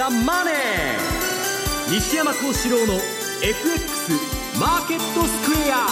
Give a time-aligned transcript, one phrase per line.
[0.00, 2.94] ザ・マネー」西山幸四郎の
[3.42, 4.12] FX
[4.58, 5.86] マーケットスクエア。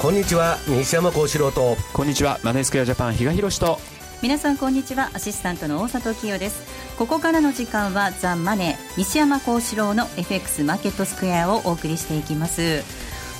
[0.00, 1.76] こんにちは西山幸四郎と。
[1.92, 3.80] こんにちはマネースクエアジャパン比嘉宏と。
[4.22, 6.62] 皆さんこんにちはアシスタントの大里清です。
[6.96, 12.84] ここからの時間はザ・マネー西山幸四郎の FX マーケットスクエアをお送りしていきます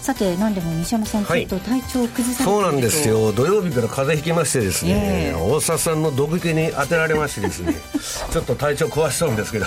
[0.01, 3.33] さて何でも西山さん、ちょっと体調を崩されてそうなんですよ。
[3.33, 7.75] 土曜日から風邪ひきましてですね、えー、大沢さんの毒気に当てられましてですね
[8.33, 9.66] ちょっと体調壊しそうですけど。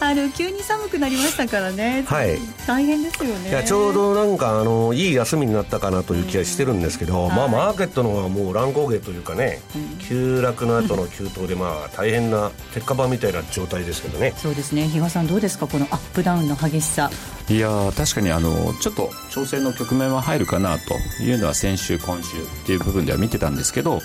[0.00, 2.04] あの急に寒くなりましたからね。
[2.06, 2.38] はい。
[2.66, 3.50] 大変ですよね。
[3.50, 14.32] いやちょうどなんかあのいい休みになったかなという気がしてるんですけど、まあマーケットのはもう乱高下というかね、うん、急落の後の急騰でまあ大変な鉄火場みたいな状態ですけどね。
[14.36, 14.88] そうですね。
[14.88, 15.66] 比嘉さんどうですか？
[15.66, 17.10] このアップダウンの激しさ。
[17.48, 24.00] いや確かにあのちょっと調整の局面は入るかなというのは先週今週っていう部分では見てたんですけど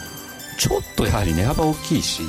[0.58, 2.24] ちょっとやはり値幅大きいし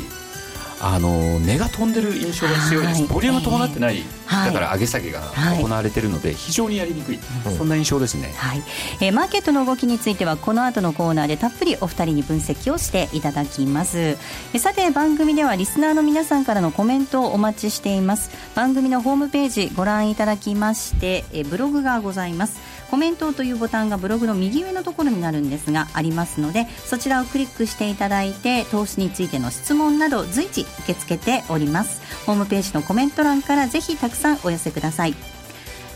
[0.84, 5.20] あの値が飛んでる印象が強いです、ボリューム伴ってない、はい、だから上げ下げが
[5.60, 8.62] 行われているので、非常にやりにくい、はい、そんな印象ですね、はい。
[9.00, 14.18] えー、マーケットの動きについてはこの後のコーナーでたっぷりお二人に分析をしていただきます。
[14.52, 18.30] えさて番組ではリスナーの皆さんからのコメントをお待ちしています。
[18.56, 22.58] 番組のホームページご覧いただきましてえブログがございます
[22.92, 32.02] コメントというボタンがブログの右上のところになるんですがありますのでそちらをクリックしていただいて投資についての質問など随時受け付けております。
[32.26, 35.14] ホームページのコメント欄からぜひたくさんお寄せください。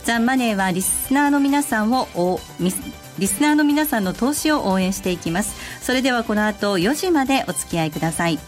[0.05, 2.09] ザ・マネーはリスナーの皆さんを
[2.59, 5.55] リスナーの皆さんの投資を応援していきます。
[5.85, 8.39] それではこの後4時までお付き合いください。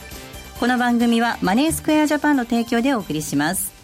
[0.59, 3.78] この番組はマネースクエアジャパンの提供でお送りします。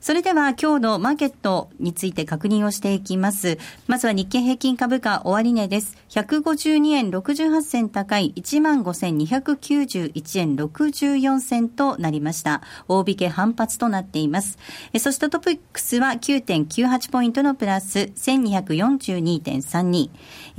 [0.00, 3.58] それでは今日のマーケットについて確認をしていきます。
[3.88, 5.96] まずは日経平均株価終値です。
[6.10, 12.62] 152円68銭高い15,291円64銭となりました。
[12.86, 14.56] 大引け反発となっています。
[14.98, 20.10] そしてトピックスは9.98ポイントのプラス1242.32。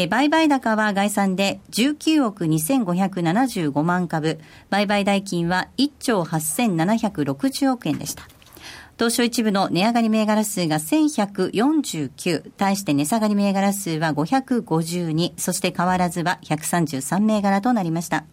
[0.09, 4.41] 売買高は概算で19億2575万株。
[4.69, 8.27] 売買代金は1兆8760億円でした。
[8.99, 18.25] 東証一部の値上がり銘柄数が1149、対して値下がり銘柄数は552、そして変わらずは133銘柄となりました。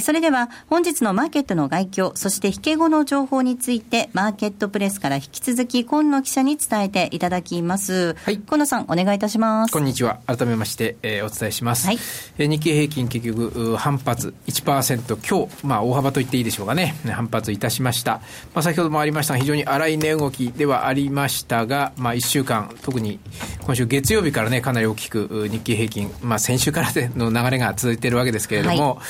[0.00, 8.14] それでは本日のマーケットの概況、そして引け後の情報について、マーケットプレスから引き続き、今野記者に伝えていただきます。
[8.24, 8.36] はい。
[8.36, 9.72] 今野さん、お願いいたします。
[9.72, 10.18] こんにちは。
[10.26, 11.86] 改めまして、えー、お伝えします。
[11.86, 11.98] はい。
[12.38, 16.96] えー、日経平均結局、反発1%強、まあ、大幅と言っていいでしょうかね。
[17.06, 18.20] 反発いたしました。
[18.54, 23.20] まあ、先ほどもありました非常に荒い値動きではありましたが、まあ、1週間、特に
[23.64, 29.02] 今週月曜日からね、かなり大きく日経平均、まあ、先週からの流れが続いているわけですけれども、は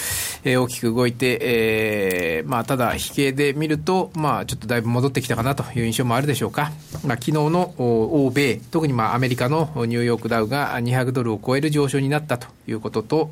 [0.45, 6.73] い、えー、大きく動いて、えー、まあ、ただ、引けで見ると、まあ、ちょっとだいぶ戻ってきたかなという印象もあるでしょうか。
[7.05, 13.31] まあ、昨日の欧米、特にまあ、アメリカのニューヨークダウが200ドルを超える上昇になったということと、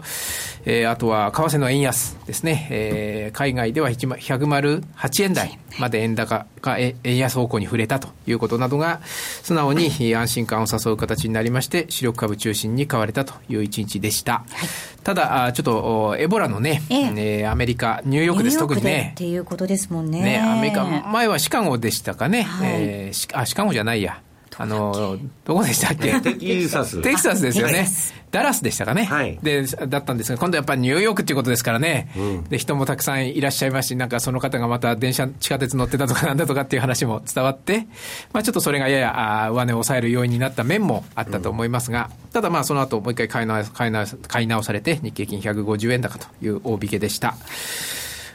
[0.65, 9.01] えー、あとは為替の円安ですね、えー、海外では108円台まで円高が円安方向に触れたということなどが、
[9.43, 14.33] 素直に安心感を誘う形になりまして、主力株中心に買われたという一日でした。
[14.33, 14.69] はい、
[15.03, 19.11] ただ、ちょっとエボラのね、ええー、アメリカ、ニューヨークです、特にね。
[19.15, 20.23] っていうことですもんね。
[20.23, 22.43] ね、アメリカ、前はシカゴでしたかね。
[22.43, 24.21] はい、えー、あ、シカゴじゃないや。
[24.59, 26.13] あの、どこでしたっけ？
[26.21, 27.01] テキサス。
[27.03, 27.89] テキサスですよね。
[28.31, 29.05] ダラスでしたかね。
[29.05, 29.39] はい。
[29.43, 32.11] で、だったんですが、今度やっぱりニューヨークっていうことですからね。
[32.17, 37.87] うん、で、人もたくさんいらっしゃいますし、なんかその方がまた電車、地下鉄乗ってたとかなんだとかっていう話も伝わって、
[38.33, 47.37] まあちょっとそれがやや、あ上値を抑える要因になった面もあったと思いますが、うん、ただまあその後もう一回買い直買い直買い直されて、日経金150円高という大引けでした。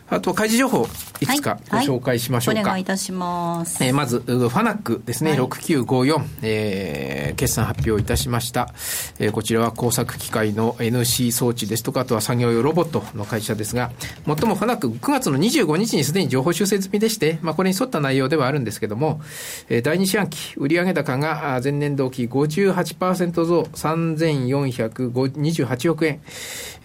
[0.10, 0.88] あと、開示情報、
[1.20, 2.62] いくつかご紹介しましょうか。
[2.62, 3.84] はいはい、お願いいたします。
[3.84, 8.74] えー、まず、ファナックですね、はい、6954、えー、決算発表いたしました。
[9.20, 13.92] えー、こちらは工作機械の NC 装置ですとか、あとは作業用ロボットの会社ですが、
[14.26, 19.20] 最もファナック9月の25日にすでに情報修正済みでして、まあ、これに沿った内容ではあるんですけども、
[19.68, 26.22] えー、第2四半期売上高が前年同期58%増3428億円、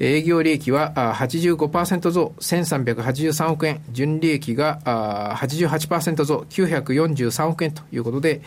[0.00, 4.80] 営業利益は85%増1380 83億円、純利益が
[5.36, 8.42] 88%増、943億円ということで、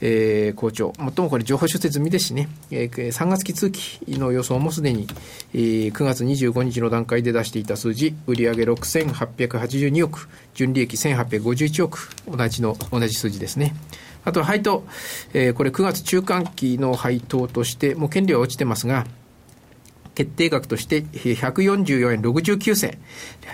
[0.00, 0.92] えー、好調。
[0.98, 5.06] もっともこれ情報出説済みですしね、えー、3月期通期の予想もすでに、
[5.54, 13.74] えー、9月25日の段階で出していた数字、売上6882億、純利益1851億、同じの、同じ数字ですね。
[14.24, 14.84] あと配当、
[15.34, 19.06] えー、これ9月中間期の配当として、もう権利は落ちてますが、
[20.14, 22.98] 決定額として144円69銭。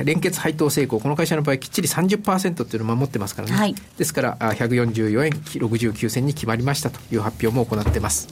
[0.05, 0.99] 連結配当成功。
[0.99, 3.55] この会社の場合、きっちり30%っていうのを守ってますからね。
[3.55, 8.29] はい、ですから、144円69銭に決まりましたという発表も行ってます。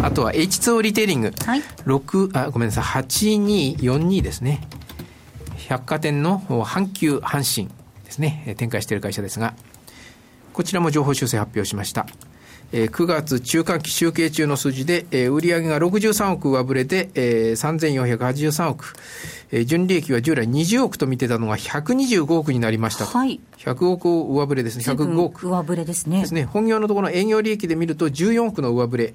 [0.00, 1.32] あとは H2O リテイリング。
[1.44, 4.66] はい、6、あ、ごめんなさい、8242ですね。
[5.68, 7.68] 百貨店の阪急阪神
[8.04, 9.54] ですね、展開している会社ですが、
[10.54, 12.06] こちらも情報修正発表しました。
[12.72, 18.94] えー、9月中間期集計中の数字で、えー、売上が63億上振れで、えー、3483億、
[19.50, 23.40] えー、純利益は従来20億と見てたのが125億になりましたはい。
[23.56, 25.48] 100億上振れですね、105億。
[25.48, 26.20] 上振れですね。
[26.20, 26.44] ですね。
[26.44, 29.14] 本業のところの営業利益で見ると14億の上振れ、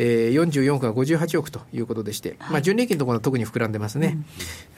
[0.00, 4.16] えー、44億が58億ということでして、はい、まあ、純利益のところは特に膨らんでますね。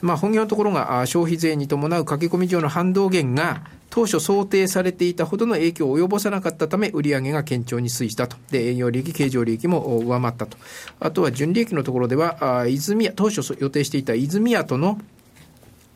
[0.01, 8.35] うん、まあ、本業のところが消費税に伴う駆け込み上の反動減が当初想定されていたほどの影響を及ぼさなかったため、売上が堅調に推移したと。
[8.49, 10.57] で、営業利益、経常利益も上回ったと。
[10.99, 14.99] あとは純利益のところでは、あ泉当初予定していた泉屋との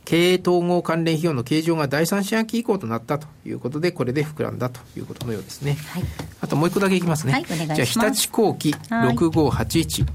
[0.05, 5.77] 経営統合関連費用の計上が第三四半期以降となったということで、これで膨らんだということのようですね。
[5.89, 6.03] はい、
[6.41, 7.33] あともう一個だけいきますね。
[7.33, 10.05] はい、じゃあ、日立工機6581。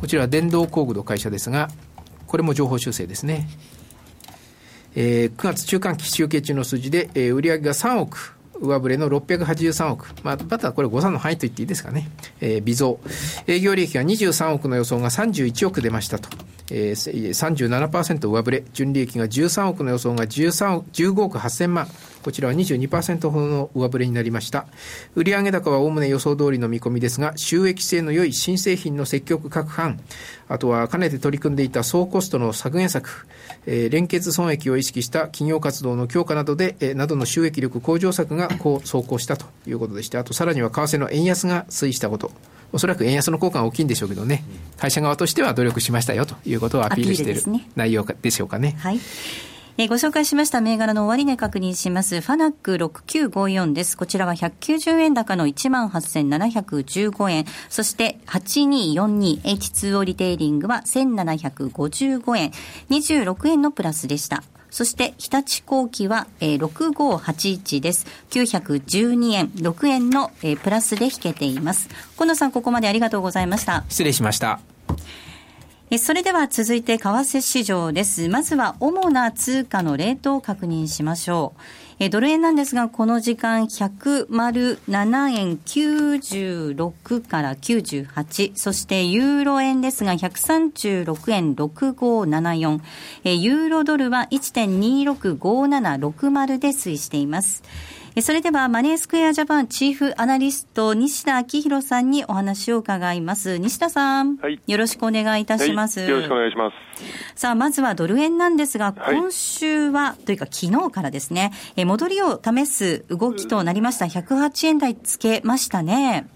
[0.00, 1.70] こちらは電動工具の会社ですが、
[2.26, 3.48] これも情報修正ですね。
[4.96, 10.12] えー、9月中間期集計中の数字で、えー、売上が3億、上振れの683億。
[10.22, 12.10] まあ、またこれ誤差の範囲と言っていいですかね。
[12.40, 12.98] えー、微増。
[13.46, 16.28] 営業利益が23億の予想が31億出ましたと。
[16.70, 18.64] えー、37%上振れ。
[18.72, 21.86] 純利益が13億の予想が13 15億8000万。
[22.26, 24.66] こちらは22%ほどの上振れになりました。
[25.14, 29.98] 売上高はおおむね予想通りの見込みですが、収益性の良い新製品の積極拡販、
[30.48, 33.28] あとはかねて取り組んでいた総コストの削減策、
[33.66, 42.32] えー、連結損益を意識した企業活動の強化などで、えー、などの収益力向上策がこう走行したということでして、あとさらには為替の円安が推移したこと。
[42.72, 44.42] おそらく円安の効果が大きいんでしょうけどね、
[44.78, 47.42] 会社側としては努力しましたよということをアピールしている
[47.76, 48.74] 内容でしょうかね。
[48.80, 48.98] はい
[49.78, 52.22] えご紹介しました銘柄の終値確認します。
[52.22, 53.98] ファナック6954です。
[53.98, 57.44] こちらは190円高の18,715円。
[57.68, 62.52] そして8242 H2O リテイリングは1755円。
[62.88, 64.42] 26円のプラスでした。
[64.70, 68.06] そして、日立工機は、えー、6581です。
[68.30, 71.88] 912円、6円の、えー、プラスで引けています。
[72.16, 73.84] 河野さん、ここまでありがとうございました。
[73.88, 74.60] 失礼しました。
[75.98, 78.28] それでは続いて為替市場です。
[78.28, 81.54] まずは主な通貨のレートを確認しましょ
[82.00, 82.10] う。
[82.10, 92.80] ドル円なんですが、この時間107円96から98、そしてユーロ円ですが136円6574、
[93.36, 97.62] ユーロドルは1.265760で推移しています。
[98.22, 103.58] それではマネースクエアジャパンチーフアナリスト西田明宏さんにお話を伺います。
[103.58, 106.95] 西田さん、はい、よろしくお願いいたします、はい、よろしくお願いします。
[107.34, 114.06] さあ、まずはドル円なんですが、今週は、というか昨日からですね、え戻りを試す動きとなりました。
[114.06, 116.26] 108円台つけましたね。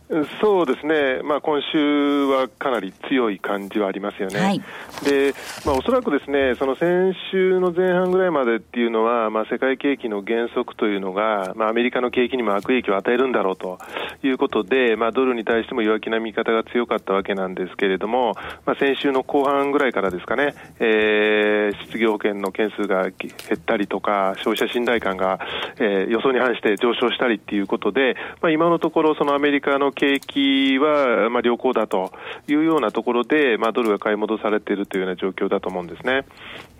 [0.41, 4.41] そうですね、まあ、今週はかなり強い感じはありますよね。
[4.41, 4.61] はい、
[5.05, 5.35] で、
[5.65, 13.79] まあ、おそらくですね、その先週の前半ぐらいまでっていうのは、まあ、世界景気の減速というのが、まあ、アメリカの景気にも悪影響を与えるんだろうと
[14.25, 18.35] いうことで、まあ、ドルに対しても弱気な見方が強かったわけなんですけれども、
[18.67, 25.39] まあ、先週の後半ぐらいからですかね、えー、失業保険の件数が減ったりとか、消費者信頼感が、
[25.79, 32.13] えー、予想に反して上昇したりっていうことで、まあ、今のところ、そのアメリカの景気は、まあ、良好だと
[32.49, 36.25] いうようなところで、まあ、ドルが買い戻されているというような状況だと思うんですね。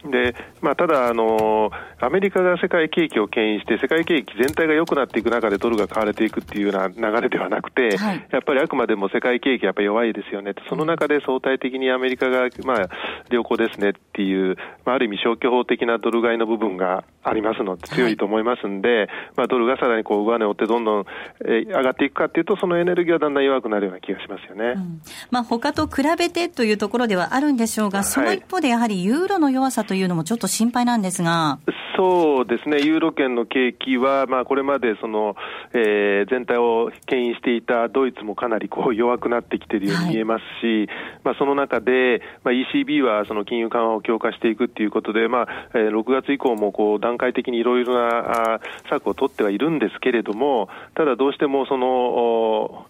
[0.05, 10.55] で、まあ、ただ、あの、アメリカが世界景気を牽引して、世界景気全体が良くなっていく中でドルが買われていくっていうような流れではなくて、はい、やっぱりあくまでも世界景気やっぱり弱いですよね。
[10.69, 12.89] その中で相対的にアメリカが、まあ、
[13.31, 21.05] 良好ですねっていう、まあ、ある意味消去法的なドル買いの部分がありますので、強いと思いますんで、はい、まあ、ドルがさらにこう上値を追ってどんどん、
[21.45, 24.75] え上がっていくかっていうと、そのエネルギーはだんだん弱くなるような気がしますよね。
[24.77, 31.59] うん、まあ、他と比べてというところではあるんでしょうが、その一方でやはりユーロの弱さというのもちょっと心配なんですが。
[31.97, 35.35] そうですね、ユーロ圏の景気は、まあ、これまでその、
[35.75, 40.89] えー、全体を牽引していたドイツもかなりこう 弱くなってきているように見えますし、はい、
[41.25, 52.87] まあ、その中で、まあ、ECB はその金融緩和を強化していくということで、まあえー、6月以降もこう段階的にいろいろな策を取ってはいるんですけれども、ただどうしてもその、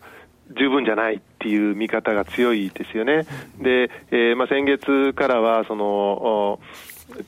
[0.56, 3.26] 十分じゃないっていう見方が強いですよね。
[3.58, 6.60] で、えーまあ、先月からはその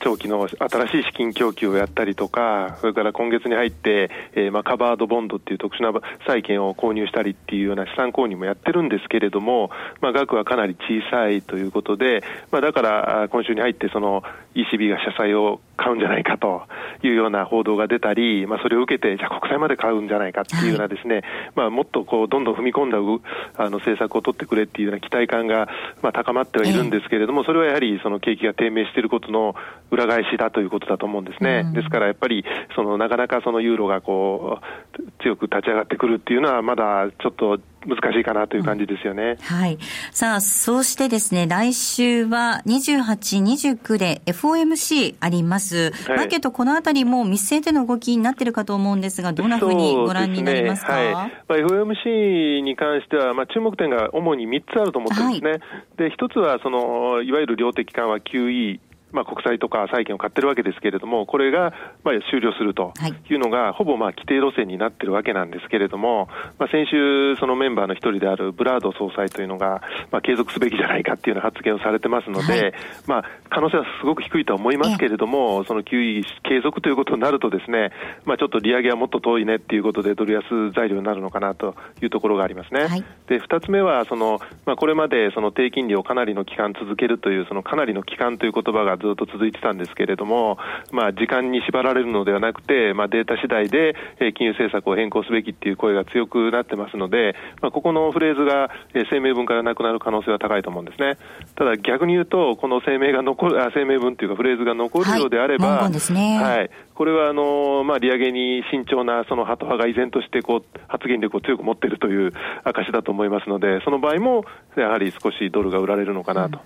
[0.01, 5.93] 長期の新しい資金供給をやったりとか、それから今月に入って、えー、まあカバードボンドっていう特殊な
[6.27, 9.71] 債券を購入したりっていうような資産購入もやってるんですけれども、
[10.01, 14.23] まあ、額はかなり小さいということで、まあ、だから今週に入ってその
[14.55, 16.63] ECB が社債を買うんじゃないかと
[17.03, 21.25] いうような報道が出たり、まあ、それを受けて、じゃあ国債まで買うんじゃないかっていうようなですね、はい、
[21.57, 25.69] まあ、もっとこうどんどん踏み込んだあの政策を取ってくれっていうような期待感が
[26.03, 29.55] まあ高まってはいるんですけれども、それはやはりその景気が低迷していることの
[29.93, 31.71] 裏返しだということだと思うんですね。
[31.75, 34.59] ですからやっぱりそのなかなかそのユーロがこ
[34.99, 39.23] う強く立ち上がってくるっていうのはまだちょっと難しいかなという感じですよね。
[39.23, 39.79] うん、はい。
[40.13, 45.91] さあ、そうしてですね、来週は28、29で FOMC あります。
[46.09, 55.51] はい、マーケットこのあたりも見据えての動きになっているかと思うんですが、どんなふうにご覧になりますか、ね、はい、まあ、FOMC に関しては、まあ、注目点が主に3つあると思ってるんですね。
[55.51, 55.61] はい、
[55.99, 58.81] で、一つは、その、いわゆる量的緩和 QE
[59.13, 61.73] まあ、国債とか債券を買ってるわけですけれども、これが
[62.05, 62.93] まあ終了すると
[63.29, 63.35] い。
[63.35, 66.29] うのが、ほぼまあ規定路線になってるわけなんですけれども、
[66.59, 72.73] まあ、先週、そのメンバーの一人であるブラード総裁というのが、まあ、継続すべきじゃないかっていうような発言をされてますので、はい、
[73.07, 77.91] まあ、可能性はすごく低いとは思いますけれども、その QE 継続ということになるとですね、
[78.25, 82.87] まあ、ちょっと利上げはもっと遠いねっていうことで、ドル安材料になるのかなというところがありますね。
[82.87, 90.59] はい、で、二つ目は、その、まあ、これまでその低金利をかなりの期間続けるという、そのかなりの期間という言葉がずっと続いてたんですけれども、
[90.93, 93.95] まあ、時間に縛られるのではなくて、まあ、データ次第で
[94.35, 98.71] 金融政策を変更すべきっていう声が強くなってますので、まあ、ここのフレーズが
[99.11, 101.19] 声明文からなくなる可能性は高いと思うんですね。
[101.57, 112.33] ただ逆に言うと、この声明が残る、あ声明文というかフレーズが残るようであれば、はい、ね、はい、これはあの、まあ、利上げに慎重なそのハト派が依然としてこう発言力を強く持っているという
[112.65, 114.45] 証だと思いますので、その場合も
[114.77, 116.61] やはり少しドルが売られるのかなと。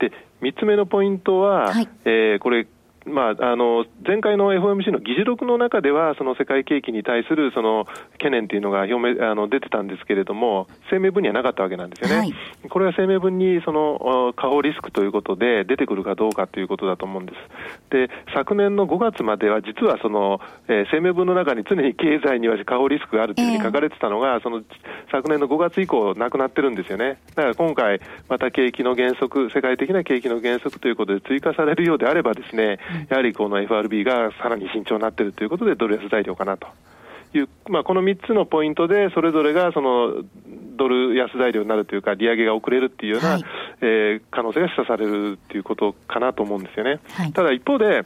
[0.00, 2.66] うん、で3つ目のポイントは、はい、えー、これ
[3.10, 12.16] まあ、あの前回の FOMC の議事録の中では、その世界景気に対するその懸念というのが表明あの出てたんですけれども、声明文にはなかったわけなんですよね。
[12.16, 12.34] はい、
[12.68, 17.90] これは声明文にその下方リスクということで出てくるかどうかということだと思うんです。
[17.90, 24.62] で、昨年の5月までは、実はその、えー、声明文の中に常に経済には下方リスクがあるというふうに書かれてたのが、えー、その
[25.10, 27.18] 昨年の5月以降、なくなってるんですよね。
[27.34, 36.66] だから今回、また景気の減速、世界的な景気の減速ということで追加されるようであればですね、やはりこの FRB がさらに慎重になっているということで、ドル安材料かなと
[37.34, 40.22] いう、まあ、この3つのポイントで、それぞれがその
[40.76, 43.44] ドル安材料になるというか、利上げが遅れるっていうような、はい、
[43.82, 47.00] えー、可能性が示唆されるっていうことかなと思うんですよね。
[47.12, 48.04] はい、ただ一方で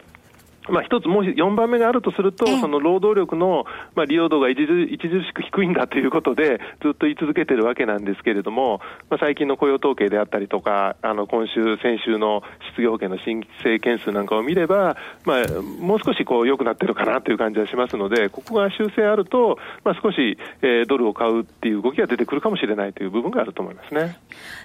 [0.68, 8.80] まあ、一つ、もう4番目があるとすると、その労働力の、まあ、利用度が著しく低いんだということで、ずっと言い続けてるわけなんですけれども、
[9.11, 15.47] まあ、最近の雇用統計であったりとか、あの今週、先週の失業保険の申請件数なんかを見れば、まあ、
[15.80, 24.16] もう少しこう良くなってるかなという感じはしますので、ここが修正あると、まあ、少し、えー、ドルを買うっていう動きが出てくるかもしれないという部分があると思いますね。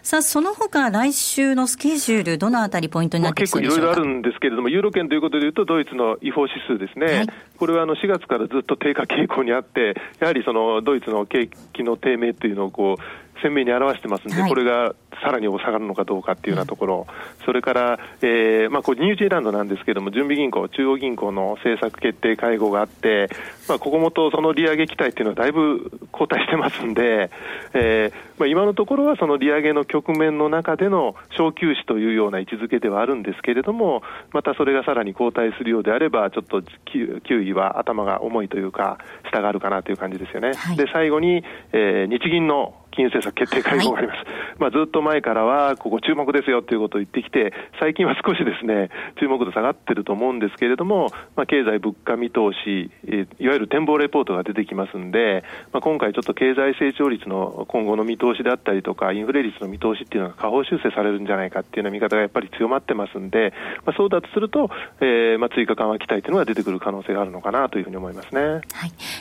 [0.01, 7.27] さあ、その他来週のスケジュール、どのあたりポイントになってきそうでしょうか、まあ、結構いろいろあるんですけれども、ユーロ圏ということでいうと、ドイツの違法指数ですね、はい、
[7.58, 17.08] これはあの4月からずっと低下傾向にあって、やはりそのドイツの景気の低迷というのをこう鮮明に表してますんで、はい、これがさらに下がるのかどうかっていうようなところ、
[17.46, 23.29] それから、えーまあ、これニュージーランドなんですけれども、準備銀行、中央銀行の政策決定会合があって、
[23.67, 27.29] まあ、ここもとその利上げ期待っていうのはだいぶ後退してますんで、
[27.74, 38.98] えーまあ、今のところはその利上げの局面の中での小休止というような位置づけではあるんですけれども、またそれがさらに後退するようであれば、ちょっと9位は頭が重いというか、
[39.29, 40.53] 下があるかなという感じですよね。
[40.53, 41.43] はい、で最後に、
[41.74, 44.18] えー、日銀の金融政策決定会合があります。
[44.18, 44.27] はい、
[44.60, 48.89] まあ、ずっと前からは、ここ注目ですよということを言ってきて、最近は少しですね、
[49.22, 52.91] 注目度下がってると思うんですけれども、まあ、経済物価見通し、
[53.39, 63.53] いわゆる展望レポートが出てきますんで、まあ、今回ちょっと経済成長率の今後の見通しであったりとか、インフレ率の見通しっていうのが下方修正されるんじゃないかっていうような見方がやっぱり強まってますんで、
[63.86, 68.41] まあ、そうだとすると、えー、まあ、追加緩和期待というのが出てくる可能性があるのかなというふうに思いますね。
[68.41, 68.62] はい。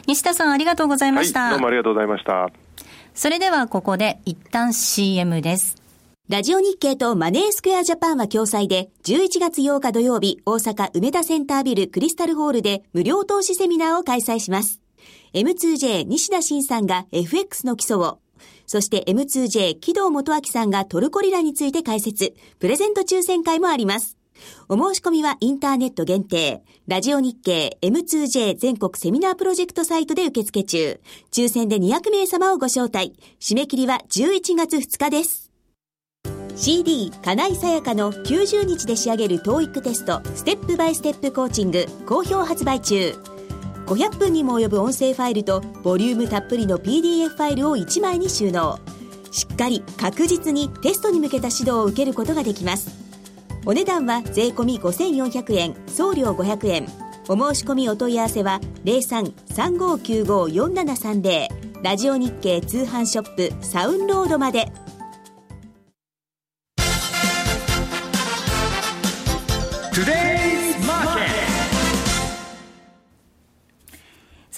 [0.09, 1.43] 西田さんありがとうございました。
[1.43, 2.51] はい、どうもありがとうございました。
[3.19, 5.75] それではここで一旦 CM です。
[6.29, 14.81] ラジオ日経とマネースクエアジャパンは共催で、11月8日土曜日、大阪梅田センタービルクリスタルホールで無料投資セミナーを開催します。
[15.35, 18.21] M2J 西田慎さんが FX の基礎を、
[18.67, 24.18] そして M2J 木戸元明さんがトルコリラについて解説、プレゼント抽選会もあります。
[24.69, 26.63] お申し込みはインターネット限定。
[26.87, 31.01] ラジオ日経 M2J 全国セミナープロジェクトサイトで受付中。
[31.31, 33.15] 抽選で200名様をご招待。
[33.41, 35.49] 締め切りは11月2日です。
[36.59, 43.15] CD 金井さやかの90日で仕上げる TOEIC テストステップバイステップコーチング好評発売中
[43.87, 48.81] 500分にも及ぶ音声ファイルとボリュームたっぷりの PDF ファイルを1枚に収納
[49.31, 53.08] しっかり確実にテストに向けた指導を受けることができます
[53.69, 56.87] お値段は税込5400円送料500円。
[57.29, 61.49] お申し込みお問い合わせは0335954730
[61.83, 64.73] ラジオ日経通販ショップサウンロードまで。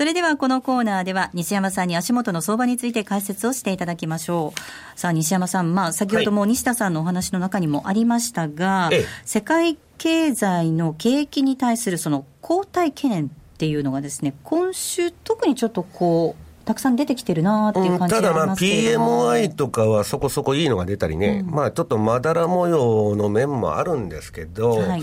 [0.00, 4.99] それではこのコーナーでは西山さんに足元の相場について解説をしていただきましょう。
[4.99, 13.28] さあ西山さん、まあ先ほども西田さんのお話の中にもありましたが、はい、世界経済の景気に対するその後退懸念っ
[13.59, 25.02] ていうのがですね、今週特にちょっとこう、たくさん出てきてるなっていう感じただまあ PMI とかはそこそこいいのが出たりね、うん、まあちょっとまだら模様の面もあるんですけど、はい、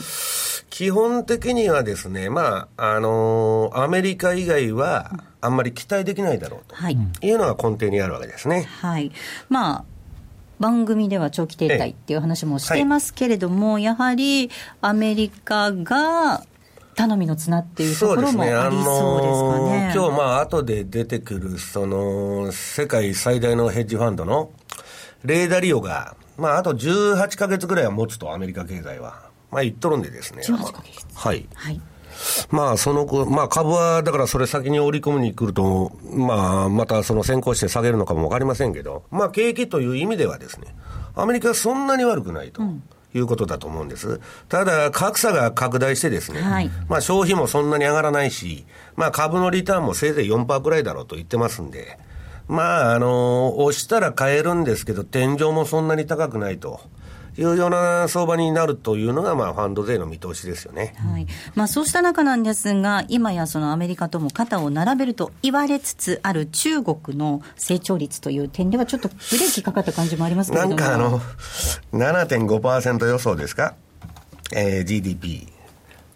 [0.77, 5.09] 基本的にはですね、まあ、あのー、アメリカ以外は
[5.41, 6.75] あんまり期待できないだろうと
[7.25, 8.69] いうのが根底にあるわけですね。
[8.79, 9.11] はい。
[9.49, 9.85] まあ、
[10.59, 16.43] 番組では長期停滞っていう話もしてますけれども、はい、やはりアメリカが
[16.93, 19.87] 頼みの綱っていうところもありそうですかね。
[19.87, 24.51] ね今日まあ後で出てくるその世界最大のヘッジファンドの
[25.25, 30.43] レーダーリオが、まああと18か月ぐらいは持つとアメリカ経済は、まあ言っとるんでですね。
[30.43, 31.05] 18ヶ月。
[31.13, 31.47] はい。
[31.55, 31.81] はい。
[32.49, 40.75] まあ、その、まあ、株は、だからそれ先に織り込みに来ると、まあ、またその先行して下げるのかもわかりませんけど、まあ、景気という意味ではですね、
[41.15, 42.63] アメリカはそんなに悪くないと。
[42.63, 42.83] うん
[43.15, 44.19] いうことだと思うんです。
[44.49, 51.97] ただ、格差が拡大してですね、はい、まあ消費もそんなに上がらないし、まあ株のリターンもせいぜい4%くらいだろうと言ってますんで、
[52.47, 56.79] まあ、あの、押したら買えるんですけど、天井もそんなに高くないと。
[57.37, 60.95] いうような相場になるというのが、まあ、ファンド税の見通しですよね。
[60.97, 70.75] はいまあ、そうした中なんですが、今やそのアメリカとも肩を並べると言われつつある中国の成長率という点では、ちょっとブレーキかかった感じもありますけれども。
[70.75, 71.21] なんかあの、
[71.93, 73.75] 7.5%予想ですか、
[74.53, 75.56] えー、GDP。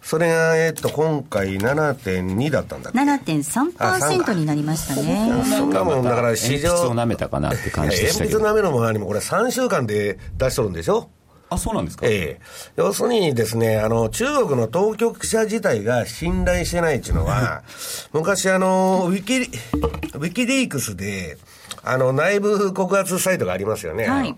[0.02, 5.30] それが、えっと、今回7.2だったんだっけ？7.3%になりましたね。
[5.44, 6.68] そんなもん、だから市場。
[6.70, 8.40] 鉛筆を舐めたかなって感じでしたけど。
[8.40, 11.08] 鉛筆舐めるも何も、これ3週間で出しとるんでしょ？
[11.50, 12.06] あ、そうなんですか？
[12.06, 12.40] ええ
[12.76, 17.62] 要するにですね、あの、中国の当局者自体が信頼してないっていうのは、
[18.12, 21.36] 昔あの、ウィキ、ウィキリークスで、
[21.84, 24.08] あの、内部告発サイトがありますよね。
[24.08, 24.34] はい。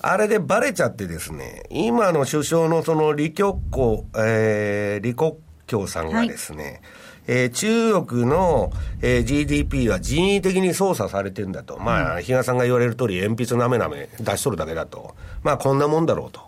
[0.00, 6.80] あれでバレちゃってですね、今の首相のその李克強、えー、李克強さんがですね、はい
[7.28, 11.78] えー、中国の、えー、GDP は人為的に操作されてるんだと。
[11.78, 15.14] まあ、比嘉さんが言われる通り、鉛筆なめなめ出しとるだけだと。
[15.42, 16.40] まあ、こんなもんだろうと。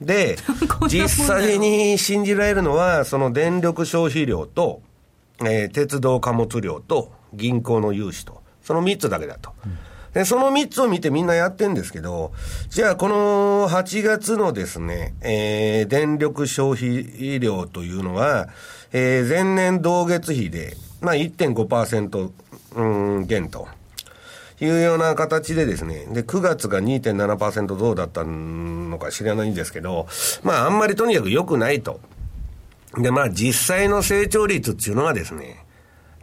[0.00, 0.36] で、
[0.88, 4.82] 実際に信じられるのは、その電力消費量と、
[5.40, 9.52] えー、鉄道貨物量と銀行の融資と、その3つだけだと。
[9.64, 9.78] うん
[10.16, 12.32] で、その3つを見てみんなやってんですけど、
[12.70, 18.48] じゃあこの8月のですね、えー、電力消費量というのは、
[18.94, 22.30] えー、前年同月比で、まあ1.5%、
[22.76, 22.82] う
[23.20, 23.68] ん、減と。
[24.58, 30.06] いうような形でですね、で、9月が2.7%どうだったのか知らないんですけど、
[30.42, 32.00] まああんまりとにかく良くないと。
[32.96, 35.65] で、まあ実際の成長率っていうのはですね、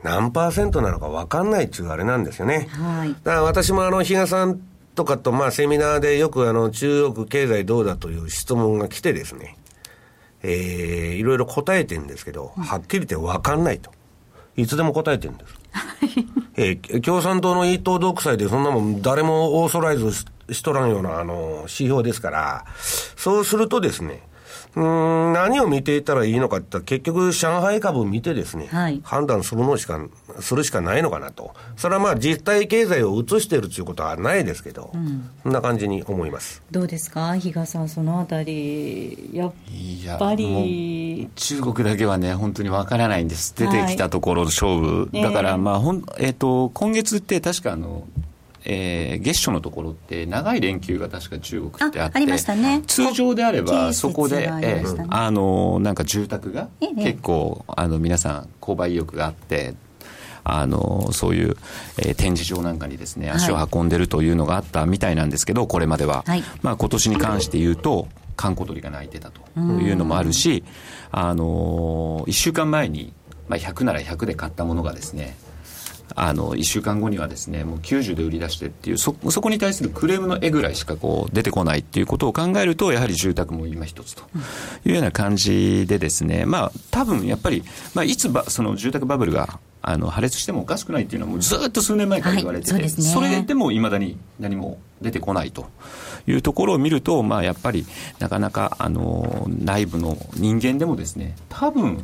[0.03, 2.67] 何パーセントなのか分かんないっていうあれなんですよね。
[2.71, 4.59] はい、だから私もあの、比嘉さん
[4.95, 9.57] とかと、まあ、セミナーでよくあの、中国経済どうだという質問が来てですね、
[10.43, 13.91] えー、いろいろ答えてるんですけど、はっきり言って分かんないと。
[14.55, 15.53] いつでも答えてるんです。
[16.55, 20.11] えー、共産党の一党独裁でそんなもん誰もオーソライズ
[20.51, 24.21] しとらんようなあの指標ですから、そうするとですね、
[24.75, 29.99] うん何を見ていたらいいのかって結局、上海株を見てですね、はい、判断するのしか、
[30.39, 31.53] するしかないのかなと。
[31.77, 36.63] それはまあ実体経済を移しているということはないですけど、うん、そんな感じに思います。
[36.71, 37.35] どうですか？
[37.37, 39.53] 比嘉さん、そのあたり、やっ
[40.17, 41.29] ぱり。
[41.35, 43.53] 中国だけはね、本当にわからないんです。
[43.55, 45.09] 出てきたところ勝負。
[45.13, 48.07] はい、だから、まあ、ほん、えっ、ー、と、今月って確かあの、
[48.65, 59.75] えー、月初のところって長い連休が確か中国ってあってありました、ね、通常であればそこで、ね、えー、あのなんか住宅が結構、あの皆さん購買意欲があって
[60.43, 61.55] あのそういう、
[61.97, 70.63] えー、展示場なんかにですね足を運んでるというのがあったみたいなんですけど、これまでは、はい、まあ、今年に関して言うと閑古鳥が鳴いてたというのもあるし、
[71.11, 73.13] あの1週間前に、
[73.47, 75.35] まあ、100なら100で買ったものがですね
[76.15, 84.23] あの1週間後にはですねもう90で売り出してっていうそそこに対するクレームの絵ぐらいしかこう出てこないっていうことを考えるとやはり住宅も今一つと
[84.85, 86.45] いうような感じでですね。
[86.45, 95.67] まあ多分やっぱり、まあ、いつばその住宅バブルがあの破裂してもおかしくないっていうのはもうずっと数年前から言われてて、はいそね、それでもいまだに何も出てこないと
[96.25, 97.85] いうところを見ると、まあ、やっぱり
[98.19, 102.03] なかなかあの内部の人間でもですね多分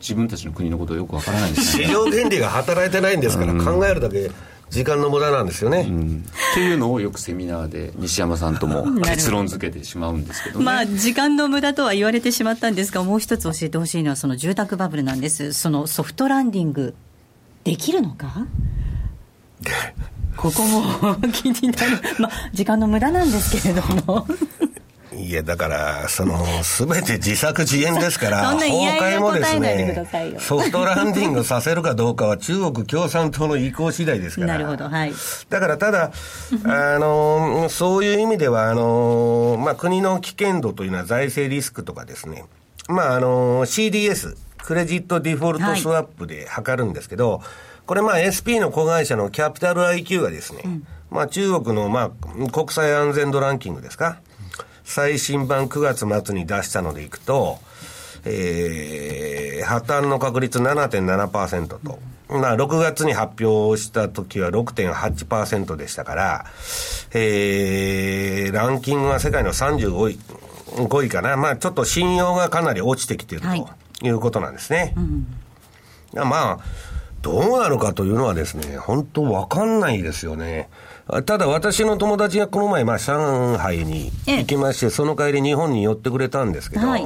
[0.00, 1.84] 自分たちの国のことをよくわからないですね。
[1.88, 4.30] 市場原理が働いてないんですから、考えるだけ
[4.70, 15.52] 時間の無駄なんですよね、うん、っていうのをよくセミナーで西山さんとも 結論付けてしまうんですけど、ね、まあ時間の無駄とは言われてしまったんですがもう一つ教えてほしいのはその住宅バブルなんです。
[15.52, 16.94] そのソフトランディング
[17.64, 18.46] できるのか？
[20.36, 24.26] ここも気になる、まあ、時間の無駄なんですけれども
[25.18, 30.06] いや、だから、その、すべて自作自演ですから、崩壊もですね、
[30.38, 34.46] ソフトランディングさせるかどうかは中国共産党の意向次第ですから。
[34.48, 35.12] なるほど、はい。
[35.48, 36.12] だから、ただ、
[36.64, 42.44] あの、そういう意味では、あの、まあ、国の危険度というのは財政リスクとかですね、
[42.88, 47.40] まあ、あの、CDS、クレジットデフォルトスワップで測るんですけど、はい
[47.86, 54.20] これまあ SP の子会社のキャピタル IQ がですね、うん、まあ中国のまあ国際安全度ランキングですか、
[54.86, 57.58] 最新版9月末に出したのでいくと、
[58.24, 66.46] えー、破綻の確率7.7%と、まあ、6月に発表した時は6.8%でしたから、
[67.12, 70.18] えー、ランキングは世界の35位、
[70.76, 71.36] 5位かな。
[71.36, 73.44] まあ、ちょっと信用がかなり落ちてきている
[74.00, 74.78] ということなんですね。
[74.78, 74.92] はい
[76.22, 76.58] うん、まあ、
[77.26, 80.68] どうなるかというのはですね、本当わかんないですよね。
[81.24, 87.02] ただ私の友達がこの前、まあ、上海に行きまして、その帰り日本に寄ってくれたんですけど、はい、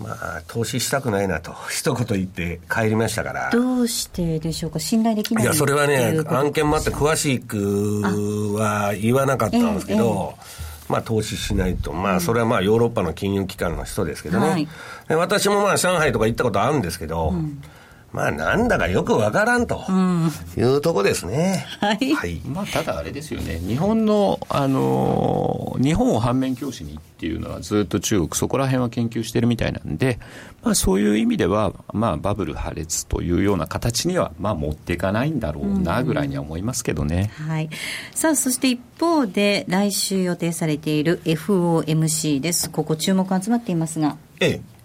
[0.00, 3.50] まあ、投資したくないなと、一言言って帰りましたから。
[3.52, 10.44] どうしてでしょうか、信頼できないいや、それはね、案件もあって詳しくは言わなかったんですけど、ええ
[10.88, 14.68] え、まあ、投資しないと、まあ、それはまあ、ヨーロッパの金融機関の人ですけどね、はい、
[15.14, 17.62] 私もまあ、上海とか行ったことあるんですけど、うん
[18.12, 19.84] まあ、なんだかよくわからんと
[20.56, 21.66] いうとこですね。
[21.80, 22.14] はい。
[22.14, 30.18] はい、まあ、ただあれですよね、日本の、あの、日本を反面教師にっていうのはずっと中国、そこら辺は研究してるみたいなんで、
[30.62, 37.30] まあ、そういう意味では、まあ、バブル破裂というような形には、まあ、持っていかないんだろうなぐらいには思いますけどね。
[37.46, 37.68] はい。
[38.14, 42.70] さあ、そして一方で、来週予定されている FOMC です。
[42.70, 44.16] ここ注目集まっていますが。
[44.40, 44.77] ええ。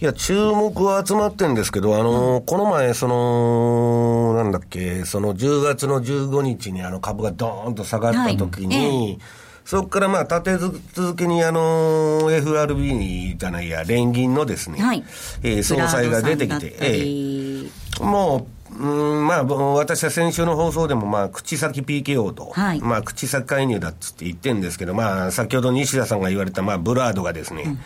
[0.00, 8.82] いや、注目は集まってるんですけど、あのー、この前、その、なんだっけ、その10月の15日にあの株がドーンと下がった時に、は
[9.14, 9.18] い。
[9.64, 10.56] そこからまあ立て
[10.94, 15.04] 続けにあの FRB じゃないや、連銀のですね、はい、
[15.42, 27.80] えー、総裁が出てきて、えー、もう、うんまあ、私は先週の放送でも、まあ、口先 PKO と、はい、まあ、口先介入だっつって言ってるんですけど、まあ、先ほど西田さんが言われた、まあ、ブラードがですね、うん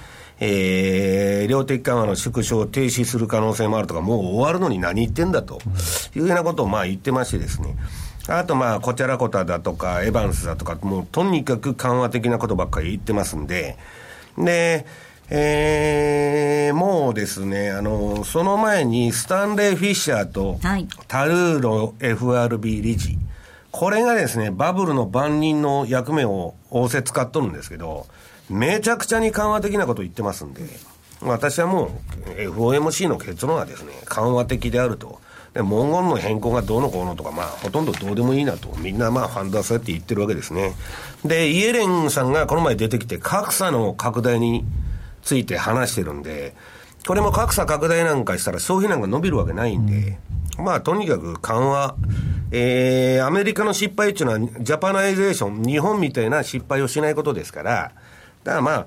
[0.45, 5.61] えー、量的緩和の縮小を停止する可能性もあるとか、もう終わるのに何言ってんだと。
[6.17, 7.77] いうようなことをまあ言ってましてですね。
[8.27, 13.77] あとまあ、こちらこただとか、エヴァンスだとか、もうとにかく緩和的なことばっかり言ってますんで、
[14.37, 14.85] で、
[15.31, 20.59] えー、もうですね、あの、その前にスタンレー・フィッシャーと、
[21.07, 23.17] タルーロ FRB 理事、
[23.71, 28.07] これがですね、バブルの番人の役目を仰せ使っとるんですけど、
[28.53, 30.63] めちゃくちゃに緩和的なことを言ってますんで、
[31.23, 31.91] 私はも
[32.27, 35.21] う FOMC の結論はですね、緩和的であると。
[35.55, 40.75] で、文言の変更がどうのこうのとか、まあ、ほとんどどうでもいいなと、みんなまあ、ファンドはそうやって言ってるわけですね。
[41.25, 44.65] で、イエレンさんがこの前出てきて、格差の拡大に
[45.23, 46.55] ついて話してるんで、
[47.07, 50.19] これも格差拡大なんかしたら消費なんか伸びるわけないんで、
[50.59, 51.97] まあ、とにかく緩和、
[52.51, 57.93] えー、アメリカの失敗っていうのは、ジャパナイゼーション、日本みたいな失敗をしないことですから、
[58.45, 58.87] だからまあ、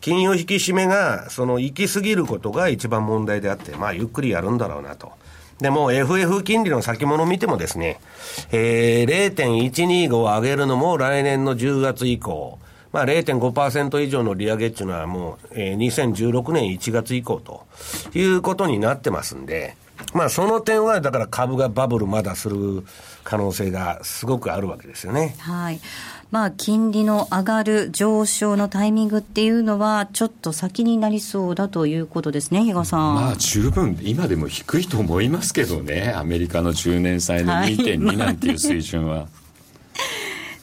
[0.00, 5.12] 金融引き締めが、その行き過ぎることが一番問題であって、まあ、ゆっくりやるんだろうなと。
[5.60, 8.00] でも、FF 金利の先物を見てもですね、
[8.52, 12.58] えー、0.125を上げるのも来年の10月以降、
[12.92, 17.66] まあ0.5%以上の利上げっていうのはもう、えー、2016年1月以降と
[18.14, 19.76] いうことになってますんで、
[20.14, 22.84] まあその点はだから株がバブルまだする
[23.24, 25.34] 可能性がすごくあるわけですよね。
[25.38, 25.80] はい。
[26.30, 33.14] まあ、金利の上がる上昇のタイミングっていうのは、ちょっと先になりそうだということですね、比嘉さん。
[33.14, 39.26] まあ、十分、今でも低いと思いますけどね、アメリカの10年債の2.2なんていう水準は。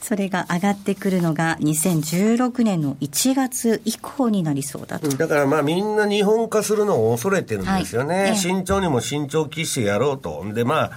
[0.00, 5.08] それが上がってくるのが2016年の1月以降になりそうだと。
[5.08, 8.14] だからまあみんな日本化するのを恐れてるんですよね。
[8.14, 10.44] はい、慎重にも慎重期してやろうと。
[10.54, 10.90] でまあ、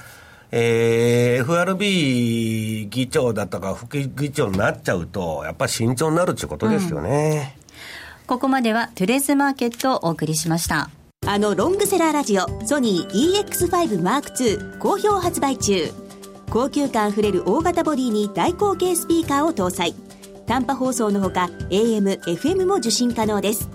[0.52, 7.56] えー、FRB 議長だったか副議長になっちゃうと、やっぱり慎重になるってことですよね。
[8.22, 10.90] うん、ここまではトゥレースマーケットをお送りしました。
[11.28, 15.92] あのロングセラーラジオ、ソニー EX5 M2 好評発売中。
[16.50, 19.94] 高級感あふれる大型ボディに大口径スピーカーを搭載。
[20.48, 23.70] 短波放送のほか AM、FM も受信可能です。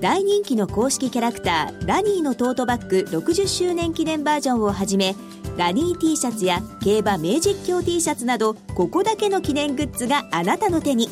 [0.00, 5.14] 大人気の公式キャラクターラニーのトートバッグ60周年記念バージョンをはじめ
[5.56, 11.08] ラニー T シャツや競馬名実況 T シャツなどここだけの記念グッズがあなたの手に。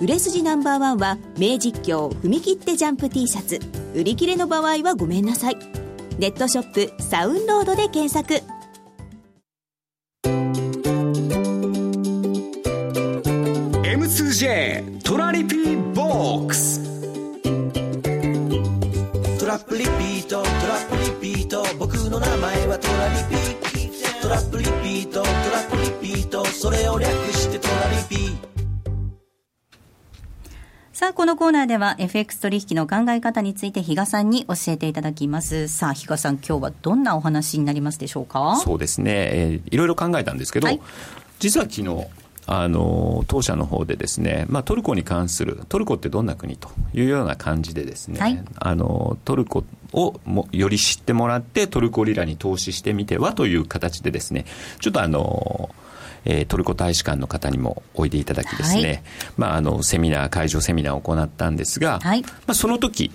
[0.00, 3.60] 売れ筋ナンバーワンは名実況踏み切ってジャンプ T シャツ。
[3.94, 5.56] 売り切れの場合はごめんなさい。
[6.18, 8.42] ネットショップサウンロードで検索。
[13.84, 16.80] M2J トラリピーボックス。
[19.38, 20.88] トラップリピートトラッ
[21.20, 21.62] プリピート。
[21.78, 23.69] 僕の名前はトラリピト
[24.28, 25.22] ラップリピート。
[25.22, 26.44] トラップリピート。
[26.44, 28.36] それを略してトラリピ
[30.92, 35.66] さあ、このコーナーでは FX 取引の考え方について比嘉さんに教えていただきます。
[35.68, 38.56] さあ、比嘉さん、今日はどんなお話になりますでしょうか？
[38.62, 40.80] そうですね、えー、いろいろ考えたんですけど、はい、
[41.38, 42.06] 実は昨日、
[42.52, 54.46] あの当社の方でですね、まあ、トルコに関するトルコってどんな国というような感じでですね、はい、あのトルコをもより知ってもらってトルコリラに投資してみてはという形でですね
[54.80, 55.70] ちょっとあの
[56.26, 59.02] えー、トルコ大使館の方にもおいでいただきですね、はい、
[59.38, 63.10] まあ、あのセミナー会場セミナーを行ったんですが、はい、まあ、その時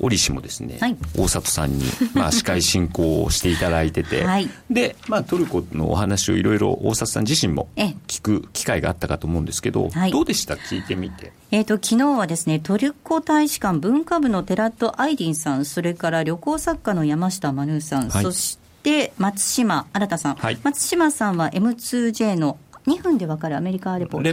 [0.00, 1.84] 折しもですね、はい、大里さんに、
[2.14, 7.68] まあ、 司会進行をしていただいてて、はい、で、まあ、トルコのお話をいろいろ大里さん自身も
[8.06, 10.54] 聞く機会があったかと思うんですけど、はい、どうでした？
[10.54, 11.32] 聞いてみて。
[11.50, 24.32] えーと、昨日はですねトルコ大使館文化部のテラット・アイディンさんそれから旅行作家の山下マヌーさん、そして松島新さん、松島さんは M2J の2分でわかるアメリカレポー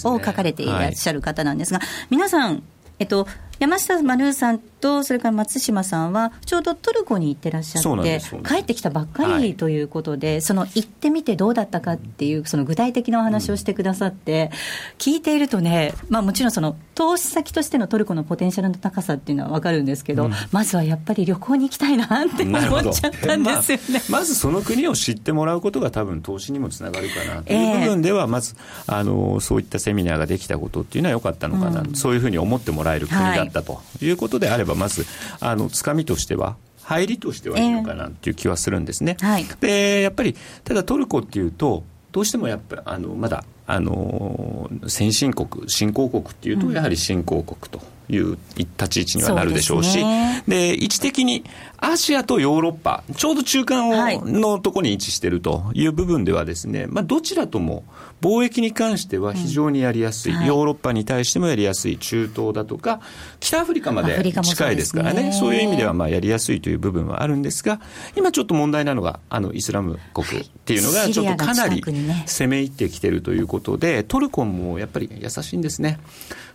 [0.00, 2.62] トを書かれていらっしゃる方なんですが、皆さん
[2.98, 3.26] えっと、
[3.58, 28.54] 山下マヌーさんと、それから松島さんは、ちょうどトルコに行ってらっしゃって、帰ってきたばっかりということで、はい、その行ってみてどうだったかっていう、その具体的なお話をしてくださって、うん、聞いているとね、まあ、もちろんその投資先としてのトルコのポテンシャルの高さっていうのは分かるんですけど、うん、まずはやっぱり旅行に行きたいなって思っちゃったんですよね、まあ、まずその国を知ってもらうことが、多分投資にもつながるかなという部分では、まず、
[28.86, 35.06] あのそういったセミナーができたことっていうのは良かったのかな、うん、そういうふうに思ってもらえる国だったということであれば、まず、
[35.40, 36.56] あのつかみとしては、
[36.86, 39.16] 入りとしてはいいのかなっていう気はするんですね。
[39.20, 41.82] えーはい、でやっぱりただトルコっていうと
[42.12, 47.80] どうしてもやっぱあのまだあの先進国新興国っていうとやはり新興国と。
[48.08, 49.98] いう立ち位置にはなるでしょうし、
[50.46, 51.42] で、位置的に
[51.76, 57.84] アジアとヨーロッパ、ちょうど中間を、はい、のところに位置しているという部分ではですね、まあ、どちらとも
[58.20, 63.00] 貿易に関しては非常にやりやすい、うんはい、ヨーロッパに対してもやりやすい、中東だとか、
[63.40, 67.80] 北アフリカまで近いですからね、そういう意味ではまあやりやすいという部分はあるんですが、
[68.16, 75.98] 今ちょっと問題なのが、あのイスラム国っていうのが、ちょっとかなり攻め入ってきてるということで、トルコもやっぱり優しいんですね。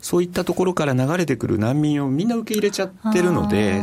[0.01, 3.81] そういったところから流れてくる難民をみんな受け入れちゃってるので、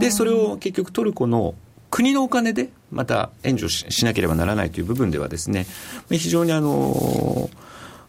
[0.00, 1.54] で、それを結局トルコの
[1.90, 5.66] 国のお金でまた援助しなければならないという部分ではですね、
[6.10, 7.50] 非常にあの、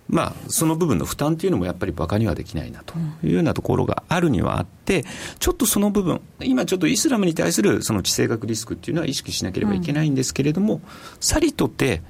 [0.09, 5.05] まあ、その部分の負担というのもやっぱり馬鹿にはできないなというようなところがあるにはあって、
[5.37, 10.81] ちょっとその部分、今ちょっとイスラムに対するその地政学リスクっていうのは意識しなければいけないんですけれども、
[11.19, 12.01] さりとて、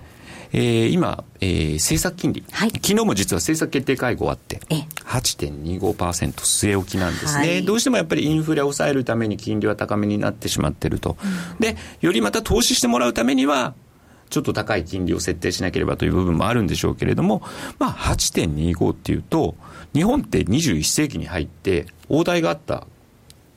[0.52, 4.60] えー、今、えー、政策金利、はい、昨日も実は政策決定会合あって、
[5.06, 13.74] 8.25%据え置きなんですね、はい、どうしてもやっぱりインフレを抑えるために金利は高めになってしまっていると、うん、でよりまた投資してもらうためには、
[14.30, 17.42] ちょっと高い金利を設定しなければという部分もあるんでしょうけれども、
[17.80, 19.56] まあ、8.25っていうと、
[19.94, 22.86] 日本って21世紀に入って、大台があった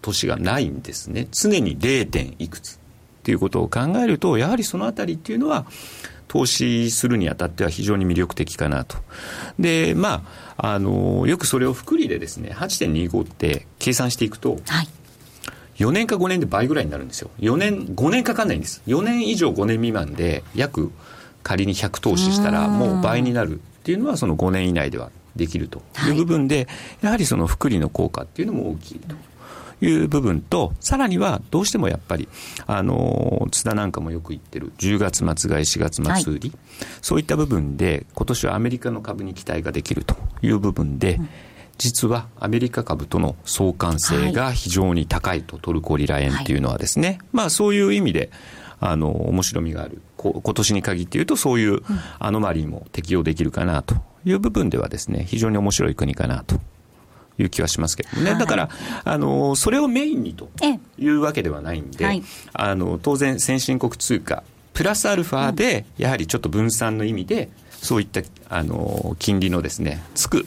[0.01, 2.09] 年がないんですね、常に 0.
[2.09, 2.79] 点いくつっ
[3.23, 5.67] ていうことを考えると、やはりそのあたりっていうのは、
[6.29, 8.97] 投資するにあたっては非常に魅力的かなと。
[9.59, 10.25] で、ま
[10.57, 14.89] あ、あの、よくそれを複利でですね、8.25って計算していくと、はい、
[15.77, 17.31] 4年か5年で倍ぐらいになるんですよ。
[17.41, 18.83] 4年、5年かかんないんです。
[18.87, 20.93] 4年以上5年未満で約
[21.43, 26.67] 仮に100投資したらもう倍になるっていうのはその5年以内ではできるという部分で、はい、
[27.03, 29.17] やはりその福利の効果っていうのも大きいと。
[29.83, 32.29] いう部分と、さらにはどうしてもやっぱり、
[32.67, 36.59] あの津田なんかもよく言ってる10月末買い、4月末売り、はい、
[37.01, 41.29] そういった部分で、今年はアメリカの株に期待ができるという部分で、うん。
[41.79, 48.31] 実はアメリカ株との相関性が非常に高いと、はい、トルコリラ円っていうのはですね、はい、まあそういう意味で、
[48.79, 50.03] あの、面白みがある。
[50.17, 51.81] 今年に限って言うと、そういう
[52.21, 56.61] アノマリーも適用できるかなという部分ではですね、非常に面白い国かなと
[57.43, 58.69] いう気はしますけどね、はい、だから
[59.05, 60.49] あの、それをメインにと
[60.99, 64.43] いうわけではないんで、はい、あの当然、先進国通貨、
[64.75, 67.51] プラスアルファで、やはりちょっと分散の意味で、
[67.83, 70.47] そういったあの金利のですねつく、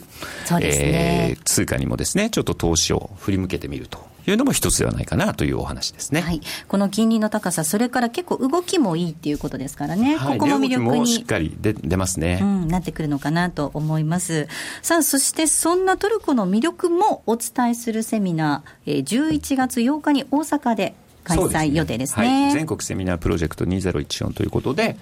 [0.62, 6.20] えー、通貨にもですねちょっと投資を振り向けてみるというのも一つではないかなというお話ですね。
[6.20, 6.40] はい。
[6.68, 10.16] この金利の高さ、それから結構動きもいいっていうことですからね。
[10.16, 11.06] はい、ここも魅力に。
[11.06, 12.68] しっかり出出ますね、うん。
[12.68, 14.48] なってくるのかなと思います。
[14.82, 24.96] さあ、そしてそんなトルコの魅力もお伝えするセミナー、えー、11月8日に大阪で開催予定ですね、ねはい、全国セミナープロジェクト2014ということで、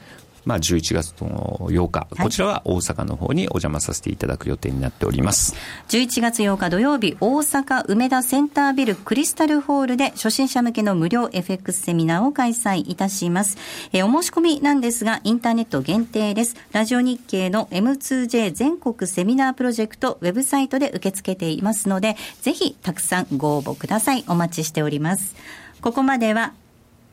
[0.45, 5.55] まあ、11月の8日、こちらは大阪の方にお邪魔させていただく予定になっております。
[5.89, 13.57] 11月8日土曜日、大阪梅田センタービルクリスタルホールで初心者向けの無料 FX セミナーを開催いたします。
[13.93, 16.57] えお申し込みなんですが、インターネット限定です。
[16.73, 24.25] ラジオ日経の M2J 全国セミナープロジェクトウェブサイトで受け付けていますので、ぜひたくさんご応募ください。
[24.29, 25.35] お待ちしております。
[25.81, 26.53] ここまでは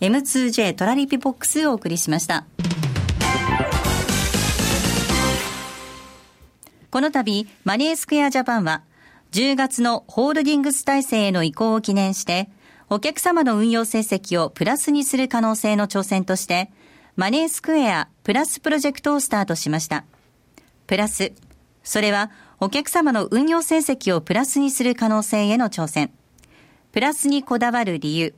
[0.01, 2.45] M2J トラリピボックスをお送りしました。
[6.91, 8.83] この度、マネースクエアジャパンは、
[9.31, 12.49] 10月のホールディングス体制への移行を記念して、
[12.89, 16.69] お客様の運用成績をプラスにする可能性の挑戦として、
[17.15, 20.03] マネースクエアプラスプロジェクトをスタートしました。
[20.85, 21.31] プラス、
[21.83, 26.11] それはお客様の運用成績をプラスにする可能性への挑戦。
[26.91, 28.35] プラスにこだわる理由。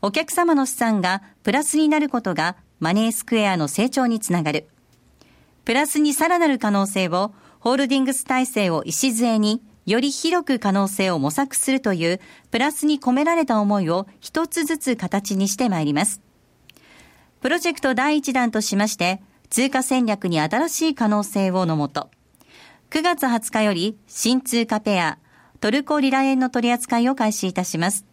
[0.00, 4.66] お客様の資産がプラスになることがマネースクエアの成長につながる。
[5.64, 16.20] プラスにさらなる可能性をホールディングス体制を礎に、より広く可能性を模索するという、プラスに込められた思いを一つずつ形にしてまいります。
[17.40, 22.10] プロジェクト第1弾としまして、通貨戦略に新しい可能性をのもと、
[22.90, 25.18] 9月20日より新通貨ペア、
[25.60, 28.04] トルコリラ円の取り扱いを開始いたします。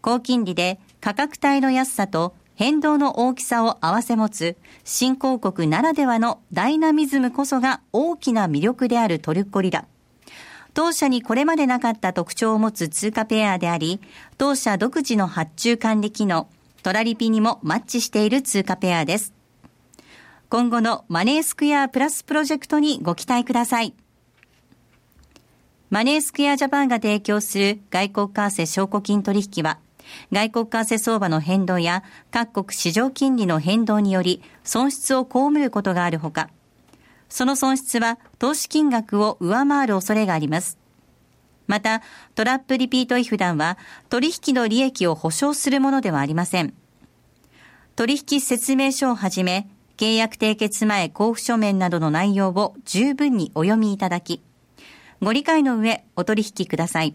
[0.00, 9.86] 高金利で価格帯の安さと変動の大きさを併せ持つ新興国ならではのダイナミズムこそが大きな魅力であるトルコリラ。
[10.74, 14.00] 当社にこれまでなかった特徴を持つ通貨ペアであり、
[14.38, 16.48] 当社独自の発注管理機能、
[16.82, 19.34] トラリピにもマッチしている通貨ペアです。
[20.48, 23.94] 今後のマネースクエアプラスプロジェクトにご期待ください。
[25.90, 29.78] マネースクエアジャパンが提供する外国為替証拠金取引は、
[30.30, 36.50] 外国為替相場の変動や各国市場金利の変動により損失を被ることがあるほか、
[37.28, 40.78] その損失は投資金額を上回る恐れがあります。
[41.66, 42.02] また、
[42.34, 43.78] トラップリピート違反団は
[44.10, 46.74] 取引の利益を保証するものではありません。
[47.96, 54.42] 取引説明書をはじめ、契約締結前交付書面などの内容を十分にお読みいただき、
[55.20, 57.14] ご理解の上お取引ください。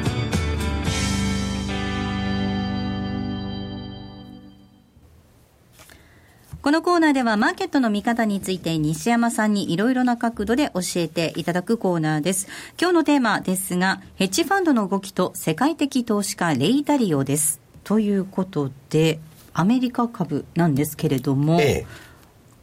[6.61, 12.47] このコーナーではマーケットの見方について西山さんにいろいろな角度で教えていただくコーナーです。
[12.79, 17.59] 今日のテーマですが、ヘッジファンドの動きと世界的投資家レイダリオです。
[17.83, 19.19] ということで、
[19.53, 22.10] アメリカ株なんですけれども、ええ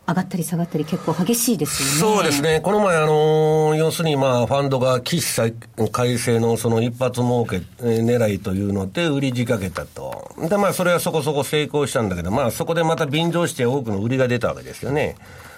[0.08, 2.16] 上がったり下がったり結構激しいですよね。
[2.16, 2.60] そうですね。
[2.62, 5.52] この前、あの、要するにまあ、ファンドが起死
[5.92, 10.34] 改正のその一発儲け狙いというので売り仕掛けたと。
[10.48, 15.16] で、まあ、それはそこそこ成功したんだけど、まあ、そこでまた便乗して多くの売りが出たわけですよね。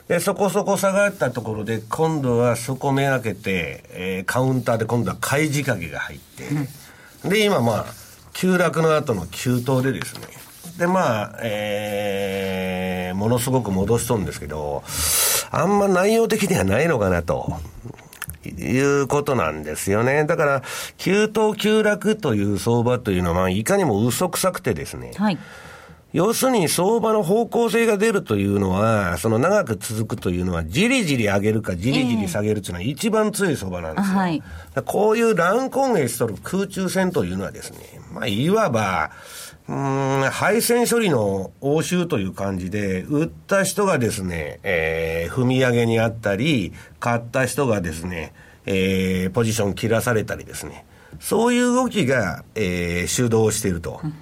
[0.09, 7.87] で、そこそこ下がったところで、今度はそこめがけて、えー、カウンターで今度は買い仕掛けが入って、で、今まあ、
[8.33, 10.23] 急落の後の急騰でですね、
[10.81, 14.83] で、まあ、えー、ものすごく戻しとるんですけど、
[15.51, 17.53] あんま内容的にはないのかなと。
[18.47, 20.25] いうことなんですよね。
[20.25, 20.63] だから、
[20.97, 25.13] 急騰急落という相場というのは、いかにも嘘くさくてですね。
[25.15, 25.39] はい。
[26.15, 34.17] 要するに相場の方向性が出るというのは、その長く続くというのは、じりじり上げるかじりじり下げるというのは一番強い相場なんですよ。
[34.17, 34.43] はい、
[34.87, 37.79] こういう乱高下しとる空中戦というのはですね、
[38.13, 39.11] まあ、いわば、
[39.71, 48.33] うん、配線処理の応酬という感じで、売った人がですね、えー、踏み上げにあったり、買った人がですね、
[48.67, 50.85] えー、ポジション切らされたりですね、
[51.21, 54.01] そういう動きが、えー、主導していると。
[54.03, 54.15] うん